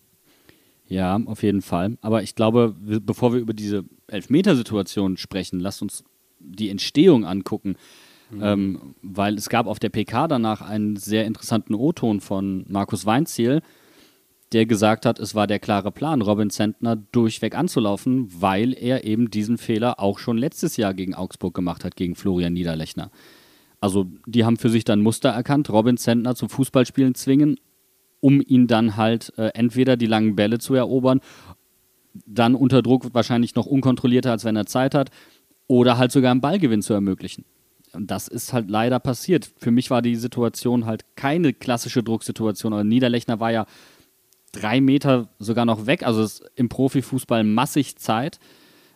[0.89, 1.99] Ja, auf jeden Fall.
[2.01, 6.03] Aber ich glaube, bevor wir über diese Elfmetersituation sprechen, lasst uns
[6.41, 7.77] die Entstehung angucken.
[8.41, 13.61] Ähm, weil es gab auf der PK danach einen sehr interessanten O-Ton von Markus Weinziel,
[14.53, 19.31] der gesagt hat, es war der klare Plan, Robin Zentner durchweg anzulaufen, weil er eben
[19.31, 23.11] diesen Fehler auch schon letztes Jahr gegen Augsburg gemacht hat, gegen Florian Niederlechner.
[23.81, 27.59] Also die haben für sich dann Muster erkannt, Robin Zentner zum Fußballspielen zwingen,
[28.21, 31.21] um ihn dann halt äh, entweder die langen Bälle zu erobern,
[32.27, 35.11] dann unter Druck wahrscheinlich noch unkontrollierter, als wenn er Zeit hat,
[35.69, 37.45] oder halt sogar einen Ballgewinn zu ermöglichen.
[37.93, 39.51] Das ist halt leider passiert.
[39.59, 42.73] Für mich war die Situation halt keine klassische Drucksituation.
[42.73, 43.67] Aber Niederlechner war ja
[44.53, 46.03] drei Meter sogar noch weg.
[46.03, 48.39] Also ist im Profifußball massig Zeit.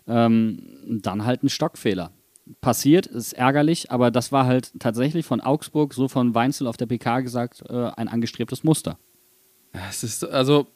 [0.06, 2.12] Ähm, dann halt ein Stockfehler.
[2.60, 6.84] Passiert, ist ärgerlich, aber das war halt tatsächlich von Augsburg, so von Weinzel auf der
[6.84, 8.98] PK gesagt, äh, ein angestrebtes Muster.
[9.88, 10.66] Es ist also,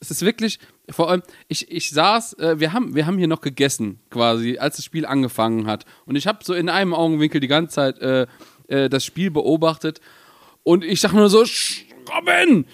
[0.00, 3.42] es ist wirklich, vor allem, ich, ich saß, äh, wir, haben, wir haben hier noch
[3.42, 5.84] gegessen, quasi, als das Spiel angefangen hat.
[6.06, 8.26] Und ich habe so in einem Augenwinkel die ganze Zeit äh,
[8.68, 10.00] äh, das Spiel beobachtet.
[10.62, 11.84] Und ich dachte nur so, "Sch,
[12.16, 12.64] Robin!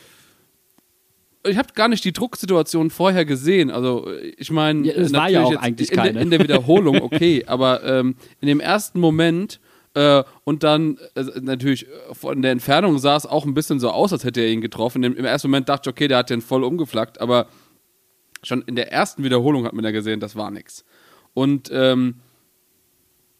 [1.48, 3.70] Ich habe gar nicht die Drucksituation vorher gesehen.
[3.70, 6.20] Also, ich meine, Ja, es war ja auch eigentlich in, der- keine.
[6.20, 9.60] in der Wiederholung, okay, aber ähm, in dem ersten Moment
[9.94, 14.12] äh, und dann äh, natürlich von der Entfernung sah es auch ein bisschen so aus,
[14.12, 15.02] als hätte er ihn getroffen.
[15.02, 17.46] Im, im ersten Moment dachte ich, okay, der hat den voll umgeflackt, aber
[18.42, 20.84] schon in der ersten Wiederholung hat man ja gesehen, das war nix.
[21.32, 22.16] Und ähm,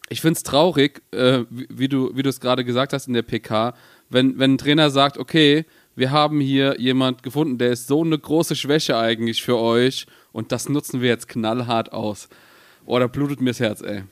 [0.09, 3.75] ich finde es traurig, äh, wie, wie du es gerade gesagt hast in der PK,
[4.09, 5.65] wenn, wenn ein Trainer sagt, okay,
[5.97, 10.53] wir haben hier jemand gefunden, der ist so eine große Schwäche eigentlich für euch und
[10.53, 12.29] das nutzen wir jetzt knallhart aus.
[12.85, 14.05] Oh, da blutet mir das Herz, ey.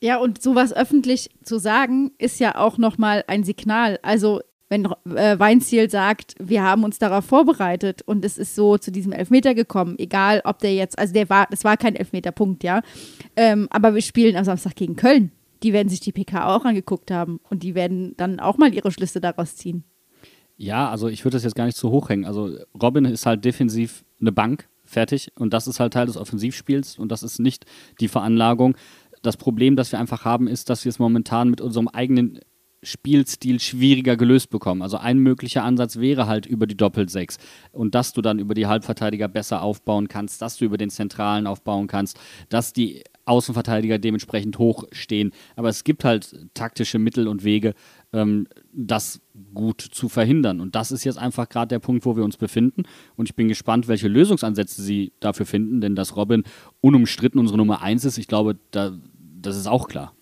[0.00, 3.98] Ja, und sowas öffentlich zu sagen, ist ja auch nochmal ein Signal.
[4.02, 8.90] Also, wenn äh, Weinziel sagt, wir haben uns darauf vorbereitet und es ist so zu
[8.90, 12.82] diesem Elfmeter gekommen, egal ob der jetzt, also der war, das war kein Elfmeterpunkt, ja.
[13.36, 15.30] Ähm, aber wir spielen am Samstag gegen Köln.
[15.62, 18.90] Die werden sich die PK auch angeguckt haben und die werden dann auch mal ihre
[18.90, 19.84] Schlüsse daraus ziehen.
[20.56, 22.24] Ja, also ich würde das jetzt gar nicht zu hoch hängen.
[22.24, 25.32] Also Robin ist halt defensiv eine Bank, fertig.
[25.36, 27.64] Und das ist halt Teil des Offensivspiels und das ist nicht
[28.00, 28.76] die Veranlagung.
[29.22, 32.40] Das Problem, das wir einfach haben, ist, dass wir es momentan mit unserem eigenen
[32.84, 34.82] Spielstil schwieriger gelöst bekommen.
[34.82, 37.38] Also ein möglicher Ansatz wäre halt über die Doppel-Sechs
[37.72, 41.46] und dass du dann über die Halbverteidiger besser aufbauen kannst, dass du über den Zentralen
[41.46, 45.32] aufbauen kannst, dass die Außenverteidiger dementsprechend hoch stehen.
[45.56, 47.74] Aber es gibt halt taktische Mittel und Wege,
[48.12, 49.20] ähm, das
[49.54, 50.60] gut zu verhindern.
[50.60, 52.84] Und das ist jetzt einfach gerade der Punkt, wo wir uns befinden.
[53.16, 56.44] Und ich bin gespannt, welche Lösungsansätze sie dafür finden, denn dass Robin
[56.80, 58.96] unumstritten unsere Nummer eins ist, ich glaube, da,
[59.40, 60.14] das ist auch klar.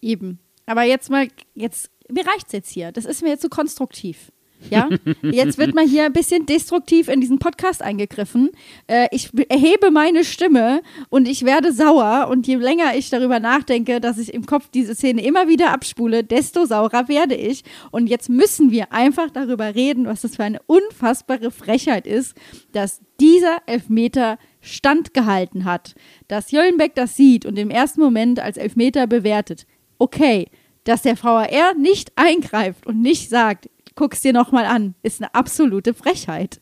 [0.00, 0.38] Eben.
[0.66, 2.92] Aber jetzt mal, jetzt, mir reicht's jetzt hier.
[2.92, 4.32] Das ist mir jetzt zu konstruktiv.
[4.70, 4.88] Ja,
[5.22, 8.50] jetzt wird mal hier ein bisschen destruktiv in diesen Podcast eingegriffen.
[8.86, 12.28] Äh, ich be- erhebe meine Stimme und ich werde sauer.
[12.30, 16.24] Und je länger ich darüber nachdenke, dass ich im Kopf diese Szene immer wieder abspule,
[16.24, 17.62] desto saurer werde ich.
[17.90, 22.34] Und jetzt müssen wir einfach darüber reden, was das für eine unfassbare Frechheit ist,
[22.72, 25.94] dass dieser Elfmeter standgehalten hat.
[26.28, 29.66] Dass Jöllenbeck das sieht und im ersten Moment als Elfmeter bewertet.
[29.98, 30.48] Okay,
[30.84, 35.94] dass der VAR nicht eingreift und nicht sagt, guck's dir nochmal an, ist eine absolute
[35.94, 36.60] Frechheit.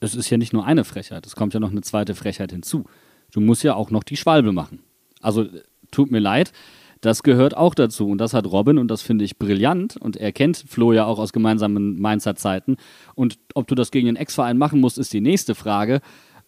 [0.00, 2.84] Es ist ja nicht nur eine Frechheit, es kommt ja noch eine zweite Frechheit hinzu.
[3.32, 4.80] Du musst ja auch noch die Schwalbe machen.
[5.20, 6.52] Also äh, tut mir leid,
[7.00, 8.08] das gehört auch dazu.
[8.08, 9.96] Und das hat Robin und das finde ich brillant.
[9.96, 12.76] Und er kennt Flo ja auch aus gemeinsamen Mainzer Zeiten.
[13.14, 16.00] Und ob du das gegen den Ex-Verein machen musst, ist die nächste Frage.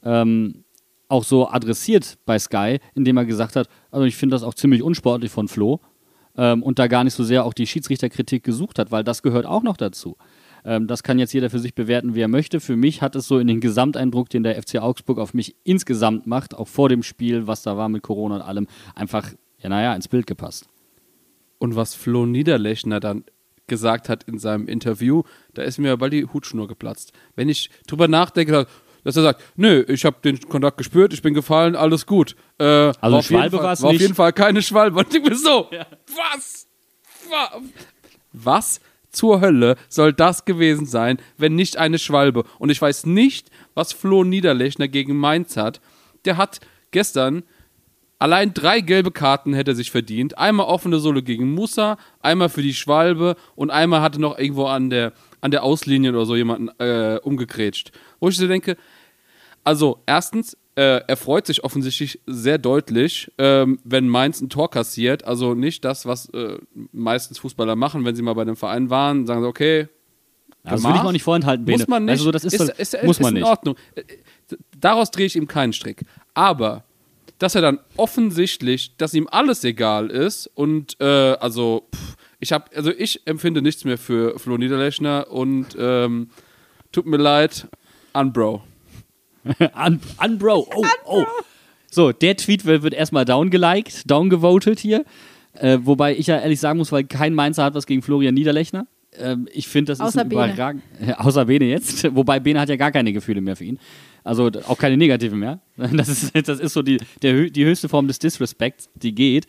[0.03, 0.65] Ähm,
[1.09, 4.83] auch so adressiert bei Sky, indem er gesagt hat, also ich finde das auch ziemlich
[4.83, 5.81] unsportlich von Flo
[6.37, 9.47] ähm, und da gar nicht so sehr auch die Schiedsrichterkritik gesucht hat, weil das gehört
[9.47, 10.17] auch noch dazu.
[10.65, 12.61] Ähm, das kann jetzt jeder für sich bewerten, wie er möchte.
[12.61, 16.27] Für mich hat es so in den Gesamteindruck, den der FC Augsburg auf mich insgesamt
[16.27, 19.95] macht, auch vor dem Spiel, was da war mit Corona und allem, einfach, ja, naja,
[19.95, 20.67] ins Bild gepasst.
[21.59, 23.25] Und was Flo Niederlechner dann
[23.67, 25.23] gesagt hat in seinem Interview,
[25.55, 27.13] da ist mir bald die Hutschnur geplatzt.
[27.37, 28.67] Wenn ich drüber nachdenke,
[29.05, 32.37] dass er sagt, nö, ich habe den Kontakt gespürt, ich bin gefallen, alles gut.
[32.59, 34.01] Äh, war auf jeden Schwalbe war auf nicht.
[34.01, 34.99] jeden Fall keine Schwalbe.
[35.01, 35.69] Und ich bin so,
[36.17, 36.67] was?
[37.29, 37.61] Wa-
[38.33, 42.45] Was zur Hölle soll das gewesen sein, wenn nicht eine Schwalbe?
[42.59, 45.81] Und ich weiß nicht, was Flo Niederlechner gegen Mainz hat.
[46.25, 46.61] Der hat
[46.91, 47.43] gestern
[48.23, 50.37] Allein drei gelbe Karten hätte er sich verdient.
[50.37, 54.91] Einmal offene Sohle gegen Musa, einmal für die Schwalbe und einmal hatte noch irgendwo an
[54.91, 57.93] der, an der Auslinie oder so jemanden äh, umgegrätscht.
[58.21, 58.77] Wo ich so denke,
[59.65, 65.25] also erstens, äh, er freut sich offensichtlich sehr deutlich, ähm, wenn Mainz ein Tor kassiert.
[65.25, 66.59] Also nicht das, was äh,
[66.93, 69.89] meistens Fußballer machen, wenn sie mal bei dem Verein waren, sagen sie, okay,
[70.63, 71.79] Aber das will ich noch nicht vorenthalten, Bene.
[71.79, 72.13] muss man nicht.
[72.13, 73.51] Also, so, das ist, ist, so- ist, muss ist man in nicht.
[73.51, 73.77] Ordnung.
[73.95, 74.03] Äh,
[74.81, 76.05] Daraus drehe ich ihm keinen Strick.
[76.35, 76.85] Aber
[77.39, 82.65] dass er dann offensichtlich, dass ihm alles egal ist und äh, also pff, ich habe,
[82.75, 86.31] also ich empfinde nichts mehr für Flo Niederlechner und ähm,
[86.93, 87.69] tut mir leid,
[88.13, 88.63] Unbro.
[89.45, 90.69] Un Unbro.
[90.75, 91.25] Oh, oh.
[91.91, 95.05] So, der Tweet wird, wird erstmal downgeliked, downgevotet hier.
[95.55, 98.87] Äh, wobei ich ja ehrlich sagen muss, weil kein Mainzer hat was gegen Florian Niederlechner.
[99.19, 100.83] Ähm, ich finde, das Außer ist überragend.
[101.17, 102.05] außer Bene jetzt.
[102.15, 103.81] Wobei Bene hat ja gar keine Gefühle mehr für ihn.
[104.23, 105.61] Also auch keine negativen mehr.
[105.77, 109.47] Das ist, das ist so die, der, die höchste Form des Disrespekts, die geht.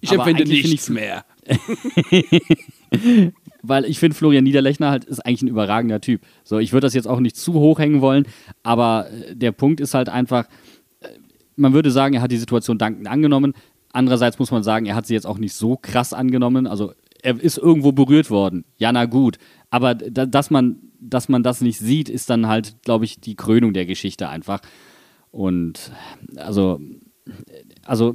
[0.00, 1.24] Ich empfinde nichts ich- mehr.
[3.62, 6.22] weil ich finde, Florian Niederlechner halt ist eigentlich ein überragender Typ.
[6.44, 8.26] So, ich würde das jetzt auch nicht zu hoch hängen wollen,
[8.62, 10.46] aber äh, der Punkt ist halt einfach,
[11.00, 11.08] äh,
[11.56, 13.54] man würde sagen, er hat die Situation dankend angenommen.
[13.92, 16.66] Andererseits muss man sagen, er hat sie jetzt auch nicht so krass angenommen.
[16.66, 18.64] Also er ist irgendwo berührt worden.
[18.76, 19.38] Ja, na gut.
[19.70, 23.34] Aber da, dass, man, dass man das nicht sieht, ist dann halt, glaube ich, die
[23.34, 24.60] Krönung der Geschichte einfach.
[25.30, 25.92] Und
[26.36, 26.80] also,
[27.84, 28.14] also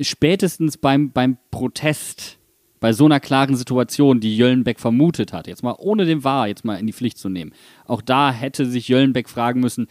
[0.00, 2.38] spätestens beim, beim Protest,
[2.80, 6.64] bei so einer klaren Situation, die Jöllenbeck vermutet hat, jetzt mal ohne den Wahr jetzt
[6.64, 7.52] mal in die Pflicht zu nehmen,
[7.86, 9.86] auch da hätte sich Jöllenbeck fragen müssen,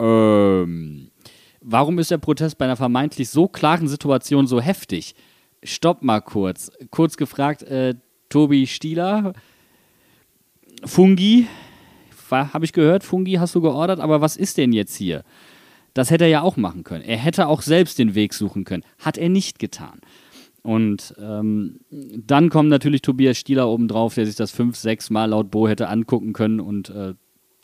[0.00, 1.10] ähm,
[1.60, 5.14] warum ist der Protest bei einer vermeintlich so klaren Situation so heftig?
[5.62, 6.72] Stopp mal kurz.
[6.90, 7.94] Kurz gefragt, äh,
[8.28, 9.32] Tobi Stieler,
[10.84, 11.46] Fungi,
[12.30, 15.22] habe ich gehört, Fungi hast du geordert, aber was ist denn jetzt hier?
[15.94, 17.04] Das hätte er ja auch machen können.
[17.04, 18.84] Er hätte auch selbst den Weg suchen können.
[18.98, 20.00] Hat er nicht getan.
[20.62, 25.50] Und ähm, dann kommt natürlich Tobias Stieler obendrauf, der sich das fünf, sechs Mal laut
[25.50, 27.14] Bo hätte angucken können und, äh,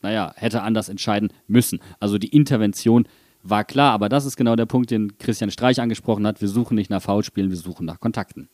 [0.03, 1.81] naja, hätte anders entscheiden müssen.
[2.01, 3.07] Also die Intervention
[3.43, 6.41] war klar, aber das ist genau der Punkt, den Christian Streich angesprochen hat.
[6.41, 8.49] Wir suchen nicht nach Foulspielen, wir suchen nach Kontakten.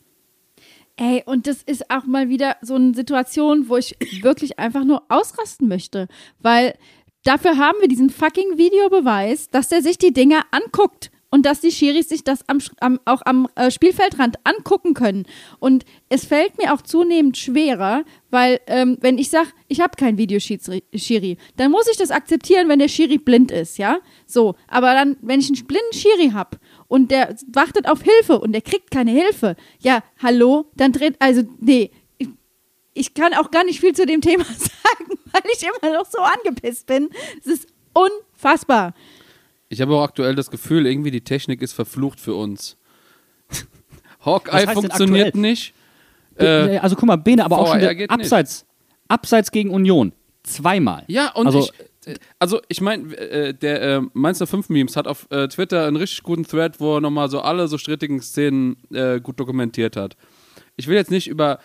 [0.97, 5.03] Ey, und das ist auch mal wieder so eine Situation, wo ich wirklich einfach nur
[5.09, 6.07] ausrasten möchte.
[6.39, 6.75] Weil
[7.25, 11.11] dafür haben wir diesen fucking Videobeweis, dass der sich die Dinger anguckt.
[11.35, 15.27] Und dass die Schiris sich das am, am, auch am äh, Spielfeldrand angucken können.
[15.59, 20.17] Und es fällt mir auch zunehmend schwerer, weil ähm, wenn ich sage, ich habe keinen
[20.17, 23.99] Videoschiri, dann muss ich das akzeptieren, wenn der Schiri blind ist, ja?
[24.27, 28.53] So, aber dann, wenn ich einen blinden Schiri habe und der wartet auf Hilfe und
[28.53, 32.29] der kriegt keine Hilfe, ja, hallo, dann dreht, also, nee, ich,
[32.93, 36.19] ich kann auch gar nicht viel zu dem Thema sagen, weil ich immer noch so
[36.19, 37.11] angepisst bin.
[37.41, 38.95] Es ist unfassbar.
[39.75, 42.77] Ich habe auch aktuell das Gefühl, irgendwie die Technik ist verflucht für uns.
[44.25, 45.43] Hawkeye funktioniert aktuell?
[45.43, 45.75] nicht.
[46.39, 48.09] Äh, also guck mal, Bene, aber auch schon nicht.
[48.09, 48.65] abseits,
[49.09, 50.13] abseits gegen Union.
[50.45, 51.05] Zweimal.
[51.09, 51.69] Ja, und also,
[52.05, 55.87] ich, äh, also ich meine, äh, der äh, Mainzer 5 Memes hat auf äh, Twitter
[55.87, 59.97] einen richtig guten Thread, wo er nochmal so alle so strittigen Szenen äh, gut dokumentiert
[59.97, 60.17] hat.
[60.77, 61.59] Ich will jetzt nicht über,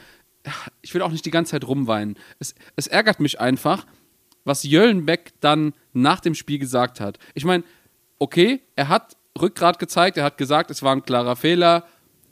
[0.82, 2.18] ich will auch nicht die ganze Zeit rumweinen.
[2.40, 3.86] Es, es ärgert mich einfach,
[4.46, 7.20] was Jöllenbeck dann nach dem Spiel gesagt hat.
[7.34, 7.64] Ich meine,
[8.20, 11.86] okay, er hat Rückgrat gezeigt, er hat gesagt, es war ein klarer Fehler.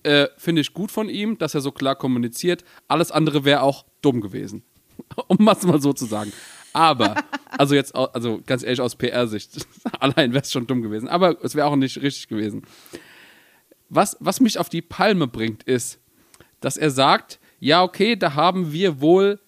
[0.04, 2.64] Äh, Finde ich gut von ihm, dass er so klar kommuniziert.
[2.88, 4.64] Alles andere wäre auch dumm gewesen.
[5.28, 6.32] um es mal so zu sagen.
[6.74, 7.16] Aber,
[7.58, 9.66] also jetzt, also ganz ehrlich aus PR-Sicht,
[10.00, 11.08] allein wäre es schon dumm gewesen.
[11.08, 12.64] Aber es wäre auch nicht richtig gewesen.
[13.90, 16.00] Was, was mich auf die Palme bringt, ist,
[16.60, 19.40] dass er sagt, ja, okay, da haben wir wohl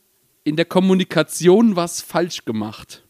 [0.44, 3.04] in der Kommunikation was falsch gemacht.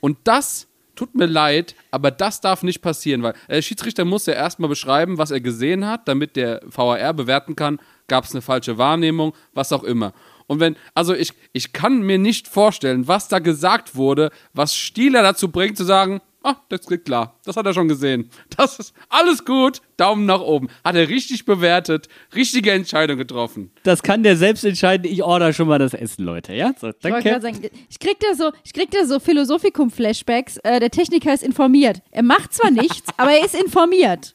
[0.00, 0.68] Und das
[1.00, 5.16] tut mir leid, aber das darf nicht passieren, weil der Schiedsrichter muss ja erstmal beschreiben,
[5.16, 9.72] was er gesehen hat, damit der VAR bewerten kann, gab es eine falsche Wahrnehmung, was
[9.72, 10.12] auch immer.
[10.46, 15.22] Und wenn, also ich, ich kann mir nicht vorstellen, was da gesagt wurde, was Stieler
[15.22, 18.30] dazu bringt, zu sagen, ah, das geht klar, das hat er schon gesehen.
[18.56, 20.68] Das ist alles gut, Daumen nach oben.
[20.84, 23.70] Hat er richtig bewertet, richtige Entscheidung getroffen.
[23.82, 25.10] das kann der selbst entscheiden.
[25.10, 26.52] Ich order schon mal das Essen, Leute.
[26.54, 27.22] Ja, so, Ich danke.
[27.28, 30.58] gerade sagen, ich krieg da so, ich krieg da so Philosophikum-Flashbacks.
[30.58, 32.02] Äh, der Techniker ist informiert.
[32.10, 34.34] Er macht zwar nichts, aber er ist informiert.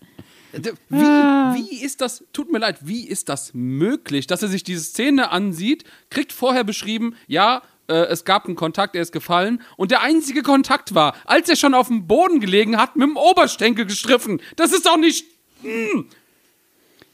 [0.53, 4.63] D- Wie, wie ist das, tut mir leid, wie ist das möglich, dass er sich
[4.63, 9.61] diese Szene ansieht, kriegt vorher beschrieben, ja, äh, es gab einen Kontakt, er ist gefallen
[9.77, 13.17] und der einzige Kontakt war, als er schon auf dem Boden gelegen hat, mit dem
[13.17, 14.41] Oberschenkel gestriffen.
[14.55, 15.25] Das ist doch nicht.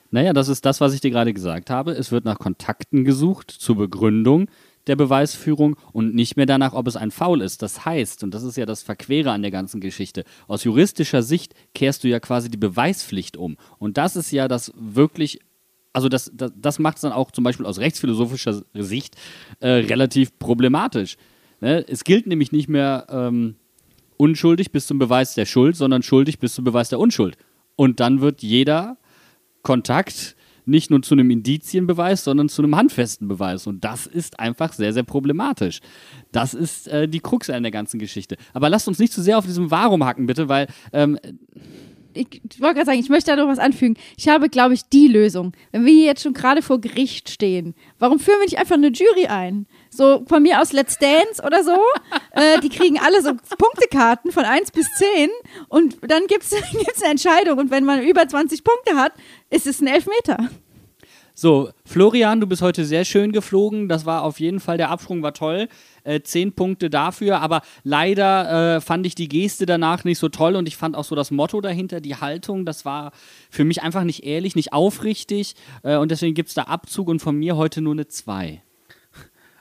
[0.10, 1.92] Naja, das ist das, was ich dir gerade gesagt habe.
[1.92, 4.50] Es wird nach Kontakten gesucht zur Begründung
[4.88, 7.62] der Beweisführung und nicht mehr danach, ob es ein Foul ist.
[7.62, 11.54] Das heißt, und das ist ja das Verquere an der ganzen Geschichte, aus juristischer Sicht
[11.74, 13.58] kehrst du ja quasi die Beweispflicht um.
[13.78, 15.40] Und das ist ja das wirklich,
[15.94, 19.16] also das, das, das macht es dann auch zum Beispiel aus rechtsphilosophischer Sicht
[19.60, 21.18] äh, relativ problematisch.
[21.60, 21.86] Ne?
[21.88, 23.56] Es gilt nämlich nicht mehr ähm,
[24.18, 27.38] unschuldig bis zum Beweis der Schuld, sondern schuldig bis zum Beweis der Unschuld.
[27.76, 28.98] Und dann wird jeder
[29.64, 33.68] Kontakt nicht nur zu einem Indizienbeweis, sondern zu einem handfesten Beweis.
[33.68, 35.82] Und das ist einfach sehr, sehr problematisch.
[36.32, 38.38] Das ist äh, die Krux an der ganzen Geschichte.
[38.54, 41.18] Aber lasst uns nicht zu sehr auf diesem Warum hacken, bitte, weil ähm,
[42.14, 43.96] ich, wollte gerade sagen, ich möchte da noch was anfügen.
[44.18, 45.54] Ich habe, glaube ich, die Lösung.
[45.72, 48.90] Wenn wir hier jetzt schon gerade vor Gericht stehen, warum führen wir nicht einfach eine
[48.90, 49.68] Jury ein?
[49.90, 51.78] So von mir aus Let's Dance oder so.
[52.32, 55.30] äh, die kriegen alle so Punktekarten von 1 bis 10
[55.70, 56.54] und dann gibt es
[57.02, 57.60] eine Entscheidung.
[57.60, 59.14] Und wenn man über 20 Punkte hat,
[59.50, 60.50] ist es ein Elfmeter.
[61.42, 63.90] So, Florian, du bist heute sehr schön geflogen.
[63.90, 65.70] Das war auf jeden Fall, der Absprung war toll.
[66.04, 70.56] Äh, zehn Punkte dafür, aber leider äh, fand ich die Geste danach nicht so toll
[70.56, 73.12] und ich fand auch so das Motto dahinter, die Haltung, das war
[73.50, 77.24] für mich einfach nicht ehrlich, nicht aufrichtig äh, und deswegen gibt es da Abzug und
[77.24, 78.62] von mir heute nur eine 2.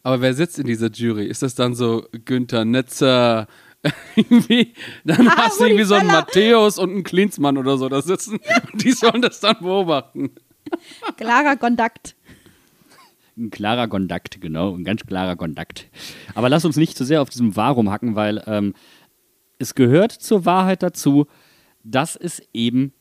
[0.03, 1.25] Aber wer sitzt in dieser Jury?
[1.29, 3.47] Ist das dann so Günther Netzer?
[5.05, 6.09] dann Ah, hast du irgendwie so einen.
[6.09, 8.39] Matthäus und einen Klinsmann oder so da sitzen
[8.73, 10.33] und die sollen das dann beobachten.
[11.17, 12.17] Klarer Kontakt.
[13.37, 15.89] Ein klarer Kontakt, genau, ein ganz klarer Kontakt.
[16.35, 18.75] Aber lass uns nicht zu sehr auf diesem Warum hacken, weil ähm,
[19.59, 21.27] es gehört zur Wahrheit dazu,
[21.83, 22.93] dass es eben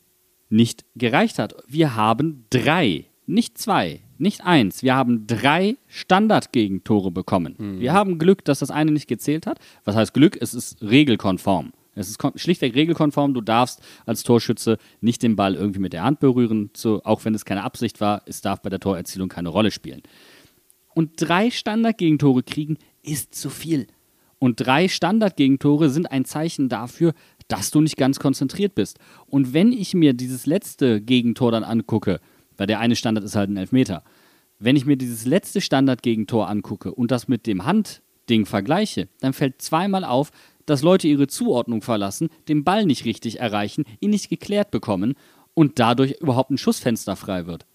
[0.49, 1.55] nicht gereicht hat.
[1.67, 7.55] Wir haben drei, nicht zwei, nicht eins, wir haben drei Standardgegentore bekommen.
[7.79, 9.59] Wir haben Glück, dass das eine nicht gezählt hat.
[9.83, 10.37] Was heißt Glück?
[10.41, 11.71] Es ist regelkonform.
[11.99, 13.33] Es ist schlichtweg regelkonform.
[13.33, 17.35] Du darfst als Torschütze nicht den Ball irgendwie mit der Hand berühren, so, auch wenn
[17.35, 18.21] es keine Absicht war.
[18.25, 20.01] Es darf bei der Torerzielung keine Rolle spielen.
[20.93, 23.87] Und drei Standardgegentore kriegen ist zu viel.
[24.39, 27.13] Und drei Standardgegentore sind ein Zeichen dafür,
[27.47, 28.99] dass du nicht ganz konzentriert bist.
[29.27, 32.19] Und wenn ich mir dieses letzte Gegentor dann angucke,
[32.57, 34.03] weil der eine Standard ist halt ein Elfmeter,
[34.59, 39.61] wenn ich mir dieses letzte Standardgegentor angucke und das mit dem Handding vergleiche, dann fällt
[39.61, 40.31] zweimal auf,
[40.69, 45.15] dass Leute ihre Zuordnung verlassen, den Ball nicht richtig erreichen, ihn nicht geklärt bekommen
[45.53, 47.65] und dadurch überhaupt ein Schussfenster frei wird.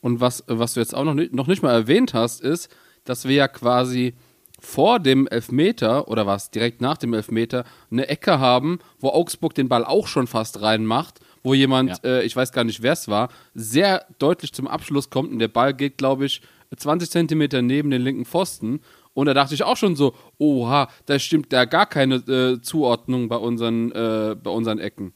[0.00, 2.68] Und was, was du jetzt auch noch nicht, noch nicht mal erwähnt hast, ist,
[3.04, 4.14] dass wir ja quasi
[4.60, 9.68] vor dem Elfmeter oder was direkt nach dem Elfmeter eine Ecke haben, wo Augsburg den
[9.68, 12.18] Ball auch schon fast reinmacht, wo jemand, Ja.
[12.18, 15.48] äh, ich weiß gar nicht, wer es war, sehr deutlich zum Abschluss kommt und der
[15.48, 16.42] Ball geht, glaube ich,
[16.76, 18.80] 20 Zentimeter neben den linken Pfosten.
[19.14, 23.28] Und da dachte ich auch schon so, oha, da stimmt da gar keine äh, Zuordnung
[23.28, 25.12] bei unseren, äh, bei unseren Ecken.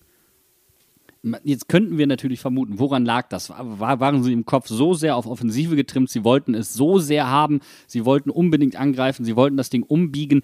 [1.42, 3.50] Jetzt könnten wir natürlich vermuten, woran lag das?
[3.50, 7.28] War, waren sie im Kopf so sehr auf Offensive getrimmt, sie wollten es so sehr
[7.28, 10.42] haben, sie wollten unbedingt angreifen, sie wollten das Ding umbiegen,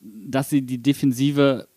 [0.00, 1.68] dass sie die Defensive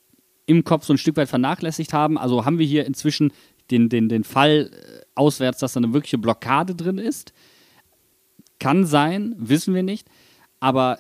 [0.46, 2.18] im Kopf so ein Stück weit vernachlässigt haben.
[2.18, 3.34] Also haben wir hier inzwischen
[3.72, 7.34] den, den, den Fall äh, auswärts, dass da eine wirkliche Blockade drin ist.
[8.60, 10.08] Kann sein, wissen wir nicht.
[10.60, 11.00] Aber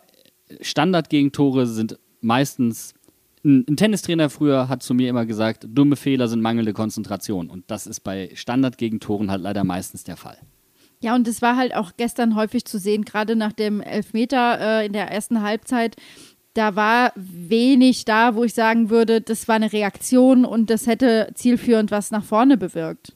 [0.61, 2.93] Standardgegentore sind meistens.
[3.43, 7.49] Ein, ein Tennistrainer früher hat zu mir immer gesagt, dumme Fehler sind mangelnde Konzentration.
[7.49, 10.37] Und das ist bei Standardgegentoren halt leider meistens der Fall.
[11.01, 14.85] Ja, und es war halt auch gestern häufig zu sehen, gerade nach dem Elfmeter äh,
[14.85, 15.95] in der ersten Halbzeit.
[16.55, 21.29] Da war wenig da, wo ich sagen würde, das war eine Reaktion und das hätte
[21.35, 23.13] zielführend was nach vorne bewirkt.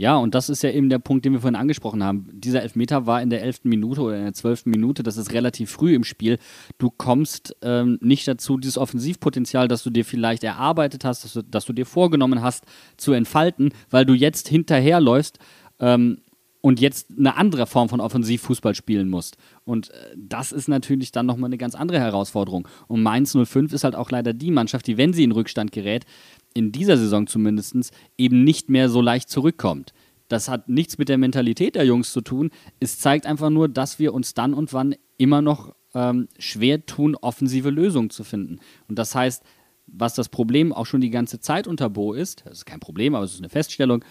[0.00, 2.26] Ja, und das ist ja eben der Punkt, den wir vorhin angesprochen haben.
[2.32, 5.02] Dieser Elfmeter war in der elften Minute oder in der zwölften Minute.
[5.02, 6.38] Das ist relativ früh im Spiel.
[6.78, 11.42] Du kommst ähm, nicht dazu, dieses Offensivpotenzial, das du dir vielleicht erarbeitet hast, das du,
[11.42, 12.64] das du dir vorgenommen hast,
[12.96, 15.38] zu entfalten, weil du jetzt hinterherläufst
[15.80, 16.22] ähm,
[16.62, 19.36] und jetzt eine andere Form von Offensivfußball spielen musst.
[19.66, 22.66] Und äh, das ist natürlich dann nochmal eine ganz andere Herausforderung.
[22.88, 26.06] Und Mainz 05 ist halt auch leider die Mannschaft, die, wenn sie in Rückstand gerät,
[26.54, 29.92] in dieser Saison zumindest eben nicht mehr so leicht zurückkommt.
[30.28, 32.50] Das hat nichts mit der Mentalität der Jungs zu tun.
[32.78, 37.16] Es zeigt einfach nur, dass wir uns dann und wann immer noch ähm, schwer tun,
[37.16, 38.60] offensive Lösungen zu finden.
[38.88, 39.42] Und das heißt,
[39.86, 43.14] was das Problem auch schon die ganze Zeit unter Bo ist, das ist kein Problem,
[43.14, 44.04] aber es ist eine Feststellung,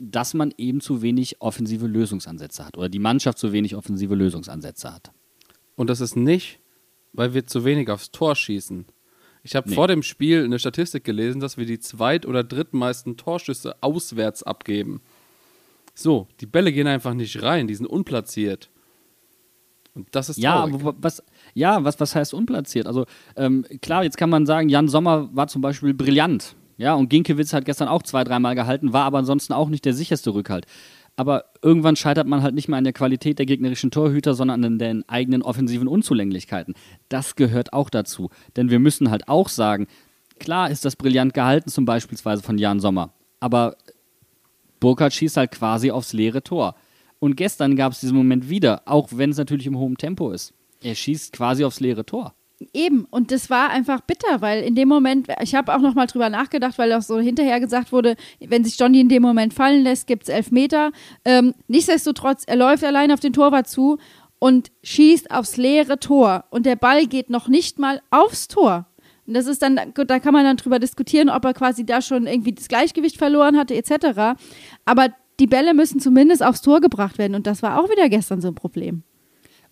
[0.00, 4.92] dass man eben zu wenig offensive Lösungsansätze hat oder die Mannschaft zu wenig offensive Lösungsansätze
[4.92, 5.12] hat.
[5.76, 6.60] Und das ist nicht,
[7.12, 8.86] weil wir zu wenig aufs Tor schießen.
[9.42, 9.74] Ich habe Nee.
[9.74, 15.00] vor dem Spiel eine Statistik gelesen, dass wir die zweit- oder drittmeisten Torschüsse auswärts abgeben.
[15.94, 18.70] So, die Bälle gehen einfach nicht rein, die sind unplatziert.
[19.94, 20.74] Und das ist Ja, traurig.
[20.74, 21.22] aber was,
[21.54, 22.86] ja was, was heißt unplatziert?
[22.86, 26.54] Also ähm, klar, jetzt kann man sagen, Jan Sommer war zum Beispiel brillant.
[26.76, 29.92] Ja, und Ginkiewicz hat gestern auch zwei, dreimal gehalten, war aber ansonsten auch nicht der
[29.92, 30.64] sicherste Rückhalt.
[31.20, 34.78] Aber irgendwann scheitert man halt nicht mehr an der Qualität der gegnerischen Torhüter, sondern an
[34.78, 36.72] den eigenen offensiven Unzulänglichkeiten.
[37.10, 38.30] Das gehört auch dazu.
[38.56, 39.86] Denn wir müssen halt auch sagen,
[40.38, 43.12] klar ist das brillant gehalten, zum Beispiel von Jan Sommer.
[43.38, 43.76] Aber
[44.80, 46.74] Burkhardt schießt halt quasi aufs leere Tor.
[47.18, 50.54] Und gestern gab es diesen Moment wieder, auch wenn es natürlich im hohen Tempo ist.
[50.82, 52.34] Er schießt quasi aufs leere Tor.
[52.74, 56.28] Eben, und das war einfach bitter, weil in dem Moment, ich habe auch nochmal drüber
[56.28, 60.06] nachgedacht, weil auch so hinterher gesagt wurde, wenn sich Johnny in dem Moment fallen lässt,
[60.06, 60.92] gibt es Elfmeter.
[61.24, 63.96] Ähm, nichtsdestotrotz, er läuft allein auf den Torwart zu
[64.38, 66.44] und schießt aufs leere Tor.
[66.50, 68.86] Und der Ball geht noch nicht mal aufs Tor.
[69.26, 72.26] Und das ist dann, da kann man dann drüber diskutieren, ob er quasi da schon
[72.26, 74.38] irgendwie das Gleichgewicht verloren hatte, etc.
[74.84, 75.08] Aber
[75.38, 77.34] die Bälle müssen zumindest aufs Tor gebracht werden.
[77.34, 79.02] Und das war auch wieder gestern so ein Problem.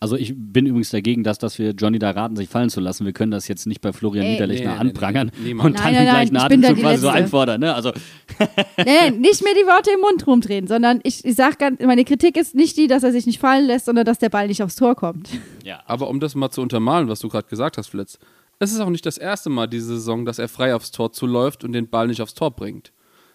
[0.01, 3.05] Also ich bin übrigens dagegen, dass, dass wir Johnny da raten, sich fallen zu lassen.
[3.05, 4.33] Wir können das jetzt nicht bei Florian Ey.
[4.33, 5.71] Niederlechner Nee, nee, anprangern nee, niemand.
[5.71, 7.61] und dann Nein, im nein, gleichen nein, ich bin da Atemzug die quasi so einfordern.
[7.61, 7.75] Ne?
[7.75, 7.93] Also
[8.79, 12.37] Nee, nicht mehr die Worte im Mund rumdrehen, sondern ich, ich sag ganz, meine Kritik
[12.37, 14.77] ist nicht die, dass er sich nicht fallen lässt, sondern dass der Ball nicht aufs
[14.77, 15.31] Tor kommt.
[15.65, 18.19] ja, Aber um das mal zu untermalen, was du gerade gesagt hast, Flitz,
[18.61, 21.65] es ist auch nicht das erste Mal diese Saison, dass er frei aufs Tor zuläuft
[21.65, 22.93] und den Ball nicht aufs Tor bringt.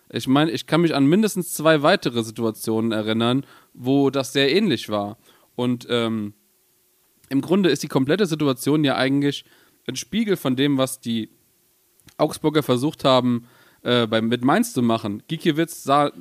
[0.09, 4.87] Ich meine, ich kann mich an mindestens zwei weitere Situationen erinnern, wo das sehr ähnlich
[4.89, 5.17] war.
[5.55, 6.33] Und ähm,
[7.29, 9.45] im Grunde ist die komplette Situation ja eigentlich
[9.87, 11.29] ein Spiegel von dem, was die
[12.17, 13.47] Augsburger versucht haben,
[13.83, 15.23] äh, beim, mit Mainz zu machen.
[15.27, 16.11] Gikiewicz sah, äh,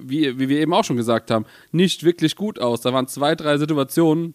[0.00, 2.80] wie, wie wir eben auch schon gesagt haben, nicht wirklich gut aus.
[2.80, 4.34] Da waren zwei, drei Situationen,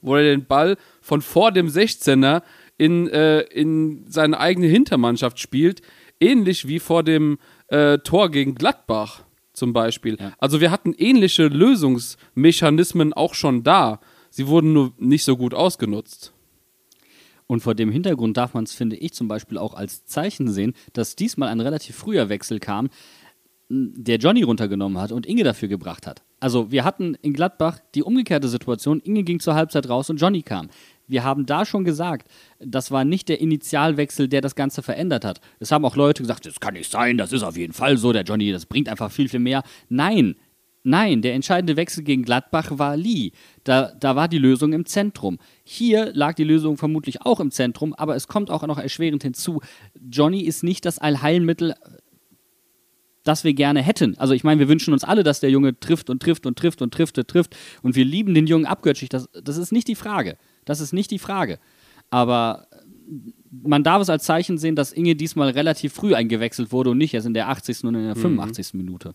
[0.00, 2.42] wo er den Ball von vor dem 16er
[2.78, 5.82] in, äh, in seine eigene Hintermannschaft spielt,
[6.20, 10.16] ähnlich wie vor dem äh, Tor gegen Gladbach zum Beispiel.
[10.18, 10.32] Ja.
[10.38, 14.00] Also wir hatten ähnliche Lösungsmechanismen auch schon da.
[14.30, 16.32] Sie wurden nur nicht so gut ausgenutzt.
[17.46, 20.72] Und vor dem Hintergrund darf man es, finde ich, zum Beispiel auch als Zeichen sehen,
[20.92, 22.88] dass diesmal ein relativ früher Wechsel kam,
[23.68, 26.22] der Johnny runtergenommen hat und Inge dafür gebracht hat.
[26.40, 30.42] Also wir hatten in Gladbach die umgekehrte Situation, Inge ging zur Halbzeit raus und Johnny
[30.42, 30.70] kam.
[31.06, 32.28] Wir haben da schon gesagt,
[32.60, 35.40] das war nicht der Initialwechsel, der das Ganze verändert hat.
[35.58, 38.12] Es haben auch Leute gesagt, das kann nicht sein, das ist auf jeden Fall so,
[38.12, 39.62] der Johnny, das bringt einfach viel, viel mehr.
[39.88, 40.36] Nein,
[40.82, 43.32] Nein, der entscheidende Wechsel gegen Gladbach war Lee.
[43.64, 45.38] Da, da war die Lösung im Zentrum.
[45.62, 49.60] Hier lag die Lösung vermutlich auch im Zentrum, aber es kommt auch noch erschwerend hinzu.
[50.10, 51.74] Johnny ist nicht das Allheilmittel,
[53.24, 54.16] das wir gerne hätten.
[54.16, 56.80] Also ich meine, wir wünschen uns alle, dass der Junge trifft und trifft und trifft
[56.80, 59.10] und trifft und trifft und wir lieben den Jungen abgötschig.
[59.10, 60.38] Das, das ist nicht die Frage.
[60.64, 61.58] Das ist nicht die Frage.
[62.08, 62.68] Aber
[63.50, 67.12] man darf es als Zeichen sehen, dass Inge diesmal relativ früh eingewechselt wurde und nicht
[67.12, 67.84] erst in der 80.
[67.84, 68.74] und in der 85.
[68.74, 69.14] Minute.